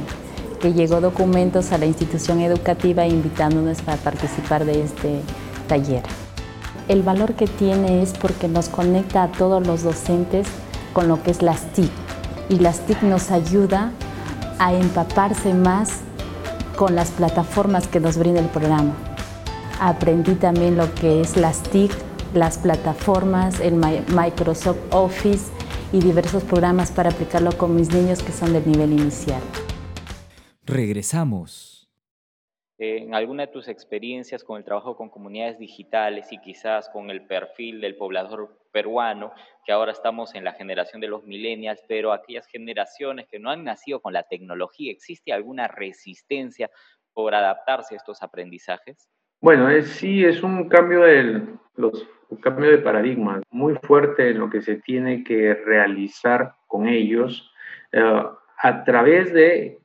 que 0.61 0.75
llegó 0.75 1.01
documentos 1.01 1.73
a 1.73 1.79
la 1.79 1.87
institución 1.87 2.41
educativa 2.41 3.07
invitándonos 3.07 3.89
a 3.89 3.97
participar 3.97 4.67
de 4.67 4.83
este 4.83 5.23
taller. 5.67 6.03
El 6.91 7.05
valor 7.05 7.35
que 7.35 7.47
tiene 7.47 8.03
es 8.03 8.15
porque 8.15 8.49
nos 8.49 8.69
conecta 8.69 9.23
a 9.23 9.31
todos 9.31 9.65
los 9.65 9.85
docentes 9.85 10.49
con 10.93 11.07
lo 11.07 11.23
que 11.23 11.31
es 11.31 11.41
las 11.41 11.73
TIC 11.73 11.89
y 12.49 12.57
las 12.59 12.81
TIC 12.81 13.03
nos 13.03 13.31
ayuda 13.31 13.93
a 14.59 14.75
empaparse 14.75 15.55
más 15.55 16.01
con 16.77 16.97
las 16.97 17.13
plataformas 17.13 17.87
que 17.87 18.01
nos 18.01 18.19
brinda 18.19 18.41
el 18.41 18.49
programa. 18.49 18.93
Aprendí 19.79 20.35
también 20.35 20.77
lo 20.77 20.93
que 20.97 21.21
es 21.21 21.37
las 21.37 21.63
TIC 21.63 21.93
las 22.35 22.59
plataformas, 22.59 23.61
el 23.61 23.77
Microsoft 23.77 24.79
Office 24.91 25.45
y 25.93 26.01
diversos 26.01 26.43
programas 26.43 26.91
para 26.91 27.11
aplicarlo 27.11 27.57
con 27.57 27.77
mis 27.77 27.93
niños 27.93 28.21
que 28.21 28.33
son 28.33 28.53
del 28.53 28.67
nivel 28.69 28.95
inicial. 28.95 29.41
Regresamos. 30.67 31.70
En 32.83 33.15
alguna 33.15 33.45
de 33.45 33.53
tus 33.53 33.69
experiencias 33.69 34.43
con 34.43 34.57
el 34.57 34.65
trabajo 34.65 34.97
con 34.97 35.11
comunidades 35.11 35.59
digitales 35.59 36.33
y 36.33 36.39
quizás 36.39 36.89
con 36.89 37.11
el 37.11 37.27
perfil 37.27 37.79
del 37.79 37.95
poblador 37.95 38.57
peruano, 38.73 39.35
que 39.67 39.73
ahora 39.73 39.93
estamos 39.93 40.35
en 40.35 40.45
la 40.45 40.55
generación 40.55 41.03
de 41.03 41.09
los 41.09 41.23
millennials, 41.25 41.83
pero 41.87 42.11
aquellas 42.11 42.47
generaciones 42.47 43.29
que 43.29 43.39
no 43.39 43.51
han 43.51 43.65
nacido 43.65 44.01
con 44.01 44.15
la 44.15 44.23
tecnología, 44.23 44.93
¿existe 44.93 45.31
alguna 45.31 45.69
resistencia 45.69 46.71
por 47.13 47.35
adaptarse 47.35 47.95
a 47.95 47.99
estos 47.99 48.23
aprendizajes? 48.23 49.11
Bueno, 49.43 49.69
sí, 49.83 50.25
es 50.25 50.43
un 50.43 50.67
cambio, 50.71 51.03
del, 51.03 51.59
los, 51.77 52.09
un 52.31 52.39
cambio 52.39 52.71
de 52.71 52.79
paradigma 52.79 53.43
muy 53.51 53.75
fuerte 53.83 54.31
en 54.31 54.39
lo 54.39 54.49
que 54.49 54.63
se 54.63 54.77
tiene 54.77 55.23
que 55.23 55.53
realizar 55.53 56.55
con 56.67 56.89
ellos 56.89 57.53
eh, 57.93 58.23
a 58.63 58.85
través 58.85 59.35
de 59.35 59.83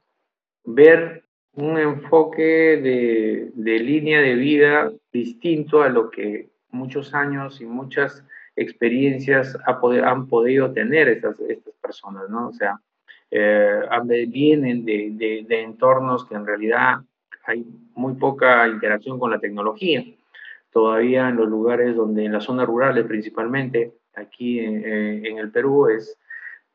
ver 0.63 1.24
un 1.55 1.77
enfoque 1.77 3.51
de, 3.55 3.79
línea 3.79 4.21
de 4.21 4.35
vida 4.35 4.91
distinto 5.11 5.81
a 5.81 5.89
lo 5.89 6.09
que 6.09 6.49
muchos 6.69 7.13
años 7.13 7.61
y 7.61 7.65
muchas 7.65 8.23
experiencias 8.55 9.57
ha 9.65 9.79
han 10.09 10.27
podido 10.27 10.71
tener 10.71 11.07
estas, 11.09 11.39
estas 11.41 11.73
personas, 11.81 12.29
¿no? 12.29 12.49
O 12.49 12.53
sea, 12.53 12.79
eh, 13.31 13.81
vienen 14.27 14.85
de, 14.85 15.09
de, 15.11 15.45
de 15.47 15.61
entornos 15.61 16.25
que 16.25 16.35
en 16.35 16.45
realidad 16.45 16.99
hay 17.45 17.65
muy 17.93 18.13
poca 18.15 18.67
interacción 18.67 19.19
con 19.19 19.31
la 19.31 19.39
tecnología. 19.39 20.03
Todavía 20.71 21.29
en 21.29 21.37
los 21.37 21.47
lugares 21.47 21.95
donde, 21.95 22.25
en 22.25 22.33
las 22.33 22.43
zonas 22.43 22.67
rurales 22.67 23.05
principalmente, 23.05 23.93
aquí 24.15 24.59
en, 24.59 25.37
el 25.37 25.51
Perú, 25.51 25.87
es, 25.87 26.17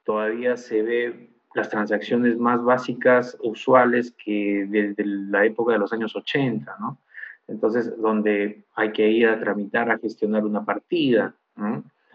todavía 0.05 0.57
se 0.57 0.83
ve 0.83 1.30
las 1.55 1.69
transacciones 1.69 2.39
más 2.39 2.63
básicas, 2.63 3.37
usuales, 3.43 4.15
que 4.25 4.67
desde 4.69 5.05
la 5.05 5.45
época 5.45 5.73
de 5.73 5.79
los 5.79 5.93
años 5.93 6.15
80, 6.15 6.77
¿no? 6.81 6.99
Entonces, 7.49 7.93
donde 8.01 8.65
hay 8.77 8.93
que 8.93 9.09
ir 9.09 9.27
a 9.27 9.41
tramitar, 9.41 9.91
a 9.91 9.99
gestionar 9.99 10.45
una 10.45 10.65
partida, 10.65 11.35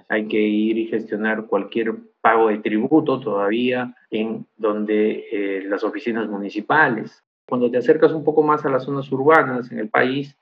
hay 0.07 0.27
que 0.27 0.39
ir 0.39 0.77
y 0.77 0.87
gestionar 0.87 1.45
cualquier 1.45 1.93
pago 2.21 2.47
de 2.47 2.59
tributo 2.59 3.19
todavía 3.19 3.93
en 4.09 4.47
donde 4.55 5.25
eh, 5.31 5.63
las 5.67 5.83
oficinas 5.83 6.27
municipales. 6.29 7.23
Cuando 7.47 7.69
te 7.69 7.77
acercas 7.77 8.13
un 8.13 8.23
poco 8.23 8.43
más 8.43 8.65
a 8.65 8.69
las 8.69 8.83
zonas 8.83 9.11
urbanas 9.11 9.71
en 9.71 9.79
el 9.79 9.89
país, 9.89 10.35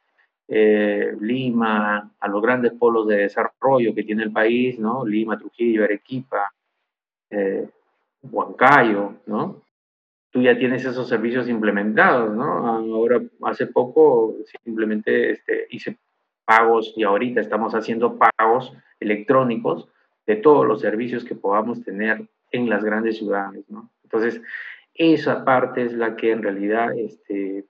eh, 0.47 1.15
Lima, 1.19 2.11
a 2.19 2.27
los 2.27 2.41
grandes 2.41 2.73
polos 2.73 3.07
de 3.07 3.17
desarrollo 3.17 3.95
que 3.95 4.03
tiene 4.03 4.23
el 4.23 4.31
país, 4.31 4.77
¿no? 4.77 5.05
Lima, 5.05 5.37
Trujillo, 5.37 5.83
Arequipa, 5.83 6.53
eh, 7.29 7.67
Huancayo, 8.23 9.15
¿no? 9.25 9.61
Tú 10.31 10.41
ya 10.41 10.57
tienes 10.57 10.83
esos 10.85 11.07
servicios 11.07 11.47
implementados, 11.47 12.33
¿no? 12.35 12.43
Ahora, 12.67 13.21
hace 13.43 13.67
poco 13.67 14.35
simplemente 14.63 15.31
este, 15.31 15.67
hice 15.69 15.97
pagos 16.45 16.93
y 16.95 17.03
ahorita 17.03 17.41
estamos 17.41 17.75
haciendo 17.75 18.17
pagos 18.17 18.73
electrónicos 18.99 19.87
de 20.25 20.37
todos 20.37 20.65
los 20.65 20.81
servicios 20.81 21.23
que 21.23 21.35
podamos 21.35 21.83
tener 21.83 22.27
en 22.51 22.69
las 22.69 22.83
grandes 22.83 23.17
ciudades, 23.17 23.69
¿no? 23.69 23.89
Entonces, 24.03 24.41
esa 24.93 25.43
parte 25.43 25.83
es 25.83 25.93
la 25.93 26.15
que 26.15 26.31
en 26.31 26.43
realidad 26.43 26.97
este, 26.97 27.65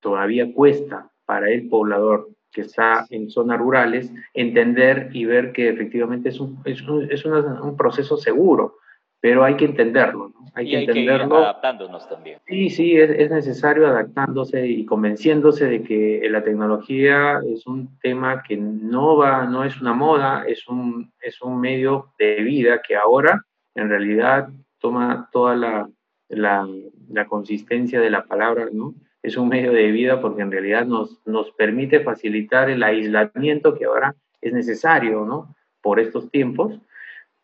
todavía 0.00 0.52
cuesta 0.52 1.10
para 1.24 1.50
el 1.50 1.68
poblador 1.68 2.28
que 2.50 2.62
está 2.62 3.06
en 3.10 3.30
zonas 3.30 3.58
rurales 3.58 4.12
entender 4.34 5.10
y 5.12 5.24
ver 5.24 5.52
que 5.52 5.68
efectivamente 5.68 6.30
es 6.30 6.40
un, 6.40 6.60
es 6.64 7.24
un 7.24 7.76
proceso 7.76 8.16
seguro, 8.16 8.79
pero 9.20 9.44
hay 9.44 9.56
que 9.56 9.66
entenderlo, 9.66 10.32
¿no? 10.34 10.46
Hay 10.54 10.68
que 10.68 10.80
entenderlo. 10.80 11.36
adaptándonos 11.36 12.08
también. 12.08 12.38
Sí, 12.46 12.70
sí, 12.70 12.96
es, 12.96 13.10
es, 13.10 13.30
necesario 13.30 13.86
adaptándose 13.86 14.66
y 14.66 14.84
convenciéndose 14.84 15.66
de 15.66 15.82
que 15.82 16.26
la 16.28 16.42
tecnología 16.42 17.40
es 17.46 17.66
un 17.66 17.98
tema 18.00 18.42
que 18.42 18.56
no 18.56 19.16
va, 19.16 19.46
no 19.46 19.64
es 19.64 19.80
una 19.80 19.92
moda, 19.92 20.44
es 20.46 20.66
un, 20.68 21.12
es 21.20 21.40
un 21.42 21.60
medio 21.60 22.12
de 22.18 22.36
vida 22.42 22.80
que 22.86 22.96
ahora 22.96 23.44
en 23.74 23.88
realidad 23.88 24.48
toma 24.78 25.28
toda 25.30 25.54
la, 25.54 25.88
la, 26.28 26.66
la 27.08 27.26
consistencia 27.26 28.00
de 28.00 28.10
la 28.10 28.24
palabra, 28.24 28.68
¿no? 28.72 28.94
Es 29.22 29.36
un 29.36 29.48
medio 29.48 29.72
de 29.72 29.90
vida 29.90 30.20
porque 30.20 30.42
en 30.42 30.50
realidad 30.50 30.86
nos, 30.86 31.20
nos 31.26 31.52
permite 31.52 32.00
facilitar 32.00 32.70
el 32.70 32.82
aislamiento 32.82 33.74
que 33.74 33.84
ahora 33.84 34.16
es 34.40 34.52
necesario, 34.52 35.26
¿no? 35.26 35.54
Por 35.82 36.00
estos 36.00 36.30
tiempos 36.30 36.80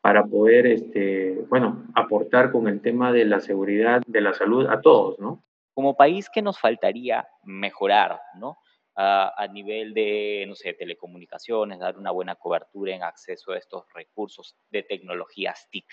para 0.07 0.25
poder, 0.25 0.69
este, 0.69 1.37
bueno, 1.49 1.85
aportar 1.93 2.53
con 2.53 2.69
el 2.69 2.81
tema 2.81 3.11
de 3.11 3.25
la 3.25 3.41
seguridad 3.41 4.03
de 4.07 4.21
la 4.21 4.33
salud 4.35 4.65
a 4.69 4.81
todos, 4.81 5.19
¿no? 5.19 5.43
Como 5.75 5.97
país, 5.97 6.31
¿qué 6.33 6.43
nos 6.43 6.61
faltaría 6.61 7.27
mejorar, 7.43 8.21
¿no? 8.39 8.57
A, 8.95 9.35
a, 9.37 9.49
nivel 9.49 9.95
de, 9.95 10.45
no 10.47 10.55
sé, 10.55 10.75
telecomunicaciones, 10.75 11.81
dar 11.81 11.99
una 11.99 12.13
buena 12.13 12.37
cobertura 12.37 12.95
en 12.95 13.03
acceso 13.03 13.51
a 13.51 13.59
estos 13.59 13.85
recursos 13.93 14.55
de 14.71 14.85
tecnologías 14.85 15.67
TIC. 15.73 15.87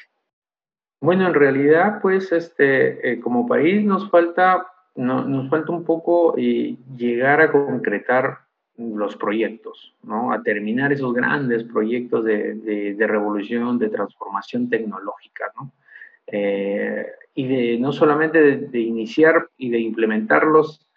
Bueno, 1.01 1.25
en 1.25 1.33
realidad, 1.33 1.97
pues, 1.99 2.31
este, 2.31 3.13
eh, 3.13 3.19
como 3.19 3.47
país 3.47 3.83
nos 3.83 4.11
falta, 4.11 4.67
no, 4.93 5.25
nos 5.25 5.49
falta 5.49 5.71
un 5.71 5.85
poco 5.85 6.35
eh, 6.37 6.77
llegar 6.95 7.41
a 7.41 7.51
concretar 7.51 8.42
los 8.77 9.15
proyectos, 9.15 9.93
¿no? 10.03 10.31
a 10.31 10.41
terminar 10.41 10.91
esos 10.91 11.13
grandes 11.13 11.63
proyectos 11.63 12.25
de, 12.25 12.55
de, 12.55 13.07
revolución, 13.07 13.77
de 13.77 13.89
transformación 13.89 14.69
tecnológica, 14.69 15.51
¿no? 15.55 15.71
Eh, 16.25 17.05
y 17.35 17.47
de 17.47 17.77
no 17.79 17.91
solamente 17.91 18.57
de, 18.57 18.79
iniciar 18.79 19.49
y 19.57 19.69
de 19.69 19.79
implementarlos 19.79 20.87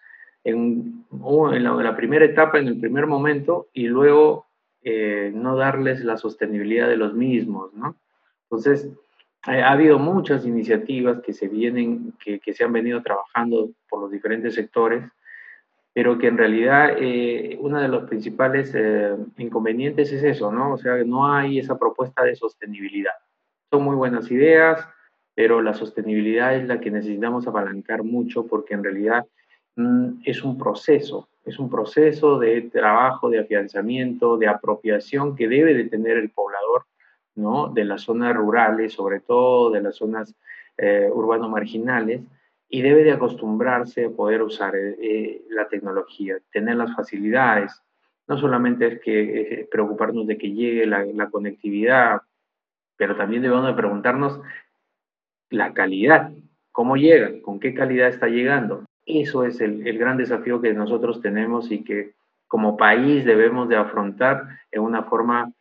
en, 0.44 1.04
en, 1.12 1.64
la, 1.64 1.96
primera 1.96 2.24
etapa, 2.24 2.58
en 2.58 2.68
el 2.68 2.78
primer 2.78 3.06
momento, 3.06 3.68
y 3.72 3.88
luego 3.88 4.46
eh, 4.82 5.32
no 5.34 5.56
darles 5.56 6.04
la 6.04 6.16
sostenibilidad 6.16 6.88
de 6.88 6.96
los 6.96 7.14
mismos. 7.14 7.74
¿no? 7.74 7.96
Entonces, 8.44 8.88
ha 9.42 9.72
habido 9.72 9.98
muchas 9.98 10.46
iniciativas 10.46 11.20
que 11.20 11.32
se 11.32 11.48
vienen, 11.48 12.12
que, 12.22 12.38
que 12.38 12.52
se 12.52 12.64
han 12.64 12.72
venido 12.72 13.02
trabajando 13.02 13.70
por 13.88 14.00
los 14.00 14.10
diferentes 14.10 14.54
sectores, 14.54 15.04
pero 15.96 16.18
que 16.18 16.26
en 16.26 16.37
realidad 16.37 16.90
eh, 17.00 17.56
uno 17.59 17.80
de 17.80 17.88
los 17.88 18.04
principales 18.04 18.70
eh, 18.74 19.16
inconvenientes 19.38 20.12
es 20.12 20.22
eso, 20.24 20.52
¿no? 20.52 20.74
O 20.74 20.76
sea, 20.76 21.02
no 21.04 21.32
hay 21.32 21.59
esa 21.59 21.78
propuesta 21.78 22.22
de 22.22 22.37
sostenibilidad. 22.37 23.14
Son 23.70 23.82
muy 23.82 23.96
buenas 23.96 24.30
ideas, 24.30 24.87
pero 25.35 25.62
la 25.62 25.72
sostenibilidad 25.72 26.54
es 26.54 26.68
la 26.68 26.80
que 26.80 26.90
necesitamos 26.90 27.46
apalancar 27.46 28.02
mucho 28.02 28.46
porque 28.46 28.74
en 28.74 28.85
realidad 28.85 29.24
mm, 29.76 30.20
es 30.26 30.44
un 30.44 30.59
proceso, 30.59 31.30
es 31.46 31.59
un 31.59 31.70
proceso 31.70 32.38
de 32.38 32.61
trabajo, 32.70 33.30
de 33.30 33.38
afianzamiento, 33.38 34.37
de 34.37 34.48
apropiación 34.48 35.35
que 35.35 35.48
debe 35.48 35.72
de 35.72 35.85
tener 35.85 36.18
el 36.18 36.28
poblador, 36.28 36.85
¿no? 37.37 37.68
De 37.68 37.87
las 37.87 38.02
zonas 38.02 38.37
rurales, 38.37 38.92
sobre 38.92 39.20
todo 39.20 39.70
de 39.70 39.80
las 39.80 39.96
zonas 39.96 40.35
eh, 40.76 41.09
urbano-marginales, 41.11 42.20
y 42.68 42.83
debe 42.83 43.05
de 43.05 43.12
acostumbrarse 43.12 44.07
a 44.07 44.11
poder 44.11 44.42
usar 44.42 44.74
eh, 44.74 44.96
eh, 45.00 45.42
la 45.50 45.68
tecnología, 45.68 46.37
tener 46.50 46.76
las 46.76 46.94
facilidades. 46.94 47.81
No 48.26 48.38
solamente 48.38 48.87
es 48.87 49.00
que 49.00 49.40
eh, 49.40 49.68
preocuparnos 49.70 50.26
de 50.26 50.37
que 50.37 50.52
llegue 50.52 50.87
la, 50.87 51.31
conectividad, 51.31 52.22
pero 52.96 53.16
también 53.16 53.42
debemos 53.42 53.66
de 53.66 53.74
preguntarnos 53.74 54.40
la 55.50 55.72
calidad, 55.74 56.33
cómo 56.72 56.96
llega, 56.96 57.40
con 57.42 57.61
qué 57.61 57.72
calidad 57.72 58.09
está 58.09 58.26
llegando. 58.26 58.85
Eso 59.05 59.44
es 59.44 59.61
el, 59.61 59.96
gran 59.96 60.16
desafío 60.16 60.61
que 60.61 60.72
nosotros 60.72 61.22
tenemos 61.22 61.70
y 61.70 61.85
que 61.85 62.14
como 62.48 62.76
país 62.76 63.24
debemos 63.24 63.68
de 63.68 63.76
afrontar 63.76 64.42
en 64.72 64.83
una 64.83 65.05
forma 65.05 65.52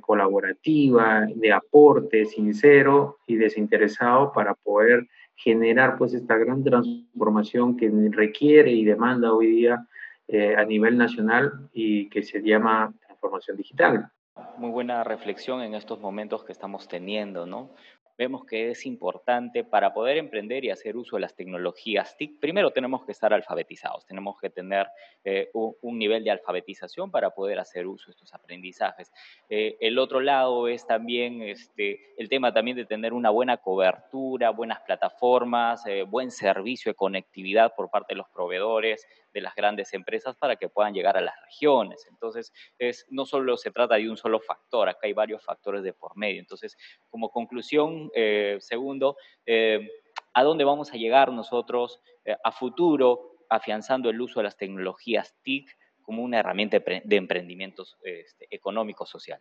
colaborativa, 0.00 1.26
de 1.34 1.52
aporte 1.52 2.26
sincero 2.26 3.18
y 3.26 3.36
desinteresado 3.36 4.32
para 4.32 4.52
poder 4.52 5.06
generar 5.38 5.96
pues 5.96 6.14
esta 6.14 6.36
gran 6.36 6.64
transformación 6.64 7.76
que 7.76 7.90
requiere 8.10 8.72
y 8.72 8.84
demanda 8.84 9.32
hoy 9.32 9.46
día 9.46 9.86
eh, 10.26 10.56
a 10.56 10.64
nivel 10.64 10.98
nacional 10.98 11.68
y 11.72 12.08
que 12.08 12.22
se 12.24 12.42
llama 12.42 12.92
transformación 13.06 13.56
digital. 13.56 14.10
Muy 14.56 14.70
buena 14.70 15.04
reflexión 15.04 15.62
en 15.62 15.74
estos 15.74 16.00
momentos 16.00 16.44
que 16.44 16.52
estamos 16.52 16.88
teniendo, 16.88 17.46
¿no? 17.46 17.70
Vemos 18.18 18.44
que 18.44 18.72
es 18.72 18.84
importante 18.84 19.62
para 19.62 19.94
poder 19.94 20.18
emprender 20.18 20.64
y 20.64 20.70
hacer 20.70 20.96
uso 20.96 21.16
de 21.16 21.20
las 21.20 21.36
tecnologías 21.36 22.16
TIC. 22.16 22.40
Primero 22.40 22.72
tenemos 22.72 23.04
que 23.04 23.12
estar 23.12 23.32
alfabetizados, 23.32 24.04
tenemos 24.04 24.38
que 24.40 24.50
tener 24.50 24.88
eh, 25.24 25.50
un, 25.52 25.98
nivel 25.98 26.24
de 26.24 26.32
alfabetización 26.32 27.12
para 27.12 27.30
poder 27.30 27.60
hacer 27.60 27.86
uso 27.86 28.06
de 28.06 28.12
estos 28.12 28.34
aprendizajes. 28.34 29.12
Eh, 29.48 29.76
el 29.80 29.98
otro 29.98 30.20
lado 30.20 30.66
es 30.66 30.84
también 30.86 31.42
este, 31.42 32.14
el 32.18 32.28
tema 32.28 32.52
también 32.52 32.76
de 32.76 32.84
tener 32.84 33.12
una 33.12 33.30
buena 33.30 33.58
cobertura, 33.58 34.50
buenas 34.50 34.80
plataformas, 34.80 35.86
eh, 35.86 36.02
buen 36.02 36.32
servicio 36.32 36.90
de 36.90 36.96
conectividad 36.96 37.74
por 37.76 37.88
parte 37.88 38.14
de 38.14 38.18
los 38.18 38.28
proveedores, 38.30 39.06
de 39.38 39.42
las 39.42 39.54
grandes 39.54 39.94
empresas 39.94 40.36
para 40.36 40.56
que 40.56 40.68
puedan 40.68 40.92
llegar 40.92 41.16
a 41.16 41.20
las 41.20 41.34
regiones. 41.44 42.06
Entonces, 42.10 42.52
es, 42.78 43.06
no 43.10 43.24
solo 43.24 43.56
se 43.56 43.70
trata 43.70 43.94
de 43.94 44.10
un 44.10 44.16
solo 44.16 44.40
factor, 44.40 44.88
acá 44.88 45.00
hay 45.04 45.12
varios 45.12 45.44
factores 45.44 45.82
de 45.82 45.92
por 45.92 46.16
medio. 46.16 46.40
Entonces, 46.40 46.76
como 47.08 47.30
conclusión, 47.30 48.10
eh, 48.14 48.58
segundo, 48.60 49.16
eh, 49.46 49.88
¿a 50.34 50.42
dónde 50.42 50.64
vamos 50.64 50.92
a 50.92 50.96
llegar 50.96 51.32
nosotros 51.32 52.00
eh, 52.24 52.36
a 52.42 52.52
futuro 52.52 53.36
afianzando 53.48 54.10
el 54.10 54.20
uso 54.20 54.40
de 54.40 54.44
las 54.44 54.56
tecnologías 54.56 55.34
TIC 55.42 55.70
como 56.02 56.22
una 56.22 56.40
herramienta 56.40 56.78
de 56.78 57.16
emprendimiento 57.16 57.84
este, 58.02 58.46
económico 58.50 59.06
social? 59.06 59.40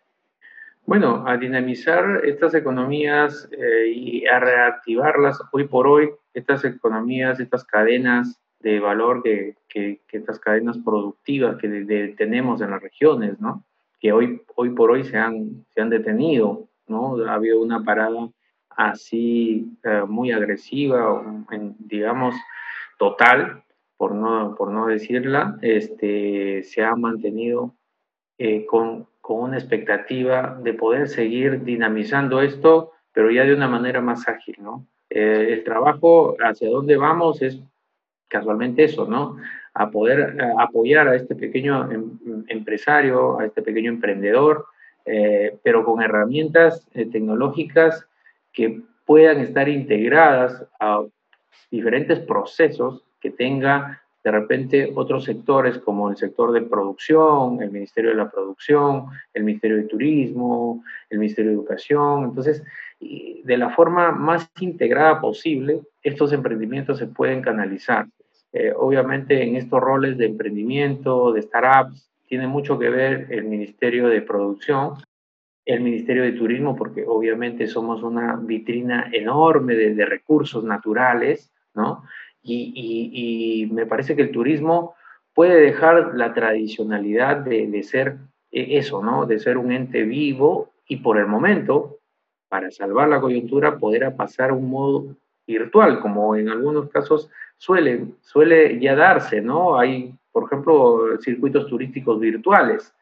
Bueno, 0.86 1.26
a 1.28 1.36
dinamizar 1.36 2.22
estas 2.24 2.54
economías 2.54 3.50
y 3.94 4.26
a 4.26 4.40
reactivarlas 4.40 5.38
hoy 5.52 5.68
por 5.68 5.86
hoy, 5.86 6.10
estas 6.34 6.64
economías, 6.64 7.42
estas 7.42 7.66
cadenas 7.66 8.40
de 8.60 8.80
valor 8.80 9.24
que, 9.24 9.56
que, 9.70 10.02
estas 10.12 10.40
cadenas 10.40 10.78
productivas 10.80 11.58
que 11.58 11.68
tenemos 12.18 12.62
en 12.62 12.72
las 12.72 12.82
regiones, 12.82 13.40
¿no? 13.40 13.64
Que 14.00 14.12
hoy, 14.12 14.42
hoy 14.56 14.72
por 14.72 14.92
hoy 14.92 15.04
se 15.04 15.18
han, 15.18 15.66
se 15.74 15.82
han 15.82 15.90
detenido, 15.90 16.68
¿no? 16.88 17.18
Ha 17.26 17.34
habido 17.34 17.62
una 17.62 17.84
parada 17.84 18.30
así 18.70 19.78
eh, 19.84 20.04
muy 20.08 20.32
agresiva, 20.32 21.24
digamos, 21.80 22.36
total, 22.98 23.64
por 23.98 24.14
no, 24.14 24.56
por 24.56 24.72
no 24.72 24.88
decirla, 24.88 25.58
este, 25.62 26.64
se 26.64 26.84
ha 26.84 26.96
mantenido 26.96 27.74
eh, 28.38 28.66
con, 28.68 29.08
con 29.22 29.44
una 29.44 29.58
expectativa 29.58 30.60
de 30.62 30.74
poder 30.74 31.08
seguir 31.08 31.64
dinamizando 31.64 32.42
esto, 32.42 32.92
pero 33.12 33.32
ya 33.32 33.44
de 33.46 33.56
una 33.56 33.68
manera 33.68 34.00
más 34.00 34.28
ágil, 34.28 34.56
¿no? 34.60 34.86
Eh, 35.10 35.48
el 35.54 35.64
trabajo 35.64 36.36
hacia 36.40 36.70
dónde 36.70 36.98
vamos 36.98 37.42
es 37.42 37.60
casualmente 38.28 38.84
eso, 38.84 39.06
¿no? 39.06 39.38
A 39.74 39.90
poder 39.90 40.36
eh, 40.40 40.54
apoyar 40.58 41.08
a 41.08 41.16
este 41.16 41.36
pequeño 41.36 41.92
em, 41.92 42.18
empresario, 42.48 43.40
a 43.40 43.46
este 43.46 43.62
pequeño 43.62 43.92
emprendedor, 43.92 44.66
eh, 45.06 45.58
pero 45.64 45.86
con 45.86 46.02
herramientas 46.02 46.88
eh, 46.94 47.06
tecnológicas 47.06 48.06
que 48.52 48.82
puedan 49.06 49.40
estar 49.40 49.70
integradas 49.70 50.66
a 50.80 51.04
diferentes 51.72 52.20
procesos 52.20 53.04
que 53.22 53.32
tenga 53.32 54.02
de 54.24 54.32
repente 54.32 54.92
otros 54.94 55.24
sectores 55.24 55.78
como 55.78 56.10
el 56.10 56.18
sector 56.18 56.52
de 56.52 56.62
producción, 56.62 57.62
el 57.62 57.72
Ministerio 57.72 58.10
de 58.10 58.18
la 58.18 58.30
Producción, 58.30 59.06
el 59.34 59.46
Ministerio 59.46 59.78
de 59.78 59.84
Turismo, 59.84 60.84
el 61.10 61.20
Ministerio 61.20 61.52
de 61.52 61.56
Educación. 61.56 62.26
Entonces, 62.26 62.62
de 63.00 63.58
la 63.58 63.70
forma 63.70 64.12
más 64.12 64.52
integrada 64.60 65.22
posible, 65.22 65.82
estos 66.04 66.34
emprendimientos 66.34 66.98
se 66.98 67.08
pueden 67.08 67.42
canalizar. 67.42 68.08
Eh, 68.52 68.74
obviamente 68.76 69.44
en 69.44 69.56
estos 69.56 69.80
roles 69.80 70.18
de 70.18 70.26
emprendimiento, 70.26 71.32
de 71.32 71.42
startups, 71.42 72.10
tiene 72.28 72.48
mucho 72.48 72.78
que 72.78 72.90
ver 72.90 73.28
el 73.30 73.46
Ministerio 73.46 74.08
de 74.08 74.22
Producción, 74.22 74.96
el 75.66 75.82
Ministerio 75.82 76.24
de 76.24 76.34
Turismo, 76.34 76.76
porque 76.76 77.06
obviamente 77.08 77.68
somos 77.68 78.04
una 78.04 78.36
vitrina 78.36 79.10
enorme 79.14 79.76
de, 79.76 80.06
recursos 80.06 80.64
naturales, 80.64 81.52
¿no? 81.74 82.04
Y, 82.42 83.70
me 83.72 83.86
parece 83.86 84.16
que 84.16 84.24
el 84.24 84.32
turismo 84.32 84.96
puede 85.34 85.60
dejar 85.60 86.16
la 86.16 86.34
tradicionalidad 86.34 87.38
de, 87.38 87.68
de 87.68 87.84
ser 87.84 88.18
eh, 88.52 88.78
eso, 88.78 89.04
¿no? 89.04 89.26
De 89.26 89.40
ser 89.40 89.58
un 89.58 89.72
ente 89.72 90.04
vivo 90.04 90.72
y 90.88 90.98
por 90.98 91.18
el 91.18 91.28
momento 91.28 91.98
para 92.50 92.72
salvar 92.72 93.10
la 93.10 93.22
coyuntura, 93.22 93.78
poder 93.78 94.16
pasar 94.16 94.52
a 94.52 94.54
un 94.54 94.70
modo 94.70 95.16
virtual, 95.46 96.00
como 96.00 96.36
en 96.36 96.50
algunos 96.50 96.90
casos 96.90 97.30
suele, 97.58 98.06
suele 98.22 98.80
ya 98.80 98.96
darse, 98.96 99.42
¿no? 99.42 99.78
Hay, 99.80 100.14
por 100.32 100.46
ejemplo, 100.46 101.18
circuitos 101.22 101.68
turísticos 101.68 102.20
virtuales, 102.20 102.94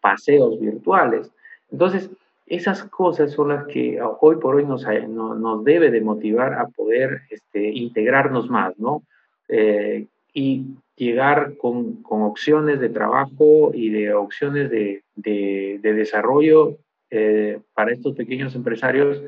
paseos 0.00 0.58
virtuales. 0.60 1.30
Entonces, 1.70 2.10
esas 2.46 2.82
cosas 2.84 3.32
son 3.32 3.50
las 3.50 3.66
que 3.66 4.00
hoy 4.20 4.36
por 4.36 4.56
hoy 4.56 4.64
nos, 4.64 4.84
nos 5.08 5.64
debe 5.64 5.90
de 5.90 6.00
motivar 6.00 6.54
a 6.54 6.66
poder 6.66 7.22
este, 7.30 7.68
integrarnos 7.68 8.50
más, 8.50 8.76
¿no? 8.78 9.04
Eh, 9.48 10.06
y 10.34 10.64
llegar 10.96 11.56
con, 11.56 12.02
con, 12.02 12.22
opciones 12.22 12.80
de 12.80 12.88
trabajo 12.88 13.70
y 13.72 13.90
de 13.90 14.14
opciones 14.14 14.70
de, 14.70 15.02
de, 15.16 15.78
desarrollo 15.82 16.76
eh, 17.10 17.60
para 17.74 17.92
estos 17.92 18.14
pequeños 18.14 18.54
empresarios 18.54 19.20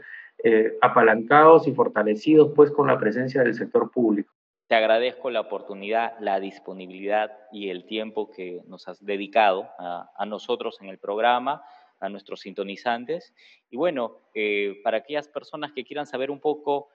eh, 0.45 0.79
apalancados 0.81 1.67
y 1.67 1.73
fortalecidos 1.73 2.53
pues 2.55 2.71
con 2.71 2.87
la 2.87 2.99
presencia 2.99 3.43
del 3.43 3.55
sector 3.55 3.91
público. 3.91 4.33
Te 4.69 4.77
agradezco 4.77 5.31
la 5.31 5.41
oportunidad, 5.41 6.13
la 6.21 6.39
disponibilidad 6.39 7.33
y 7.51 7.71
el 7.71 7.85
tiempo 7.85 8.31
que 8.31 8.63
nos 8.67 8.87
has 8.87 9.05
dedicado 9.05 9.69
a, 9.79 10.25
nosotros 10.27 10.81
en 10.81 10.89
el 10.89 10.99
programa 10.99 11.63
a 12.01 12.09
nuestros 12.09 12.41
sintonizantes. 12.41 13.35
Y 13.69 13.77
bueno, 13.77 14.21
eh, 14.35 14.81
para 14.85 14.99
aquellas 14.99 15.29
personas 15.29 15.73
que 15.73 15.85
quieran 15.85 16.07
saber 16.07 16.31
un 16.31 16.41
poco 16.41 16.89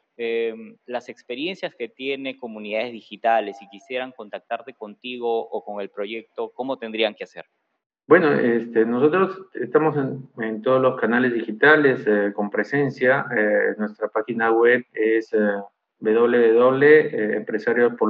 las 0.88 1.10
experiencias 1.10 1.76
que 1.76 1.90
tiene 1.90 2.38
comunidades 2.38 2.92
digitales 2.92 3.62
y 3.62 3.70
quisieran 3.70 4.12
contactarte 4.12 4.74
contigo 4.74 5.48
o 5.48 5.64
con 5.64 5.80
el 5.80 5.92
proyecto, 5.92 6.52
¿cómo 6.56 6.80
tendrían 6.80 7.14
que 7.14 7.26
hacer? 7.26 7.46
Bueno, 8.08 8.32
este, 8.32 8.86
nosotros 8.86 9.42
estamos 9.54 9.96
en, 9.98 10.62
todos 10.62 10.82
los 10.82 11.00
canales 11.00 11.34
digitales 11.34 12.06
eh, 12.08 12.32
con 12.34 12.50
presencia. 12.50 13.26
nuestra 13.78 14.08
página 14.08 14.52
web 14.52 14.86
es 14.94 15.34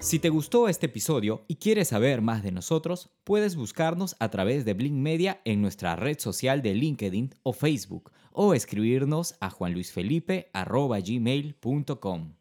Si 0.00 0.18
te 0.18 0.30
gustó 0.30 0.68
este 0.68 0.86
episodio 0.86 1.44
y 1.46 1.56
quieres 1.56 1.88
saber 1.88 2.22
más 2.22 2.42
de 2.42 2.52
nosotros, 2.52 3.10
puedes 3.22 3.54
buscarnos 3.54 4.16
a 4.18 4.30
través 4.30 4.64
de 4.64 4.72
Blink 4.72 4.94
Media 4.94 5.42
en 5.44 5.60
nuestra 5.60 5.94
red 5.94 6.18
social 6.18 6.62
de 6.62 6.72
LinkedIn 6.72 7.34
o 7.42 7.52
Facebook 7.52 8.10
o 8.32 8.54
escribirnos 8.54 9.34
a 9.40 9.50
juanluisfelipe.gmail.com. 9.50 12.39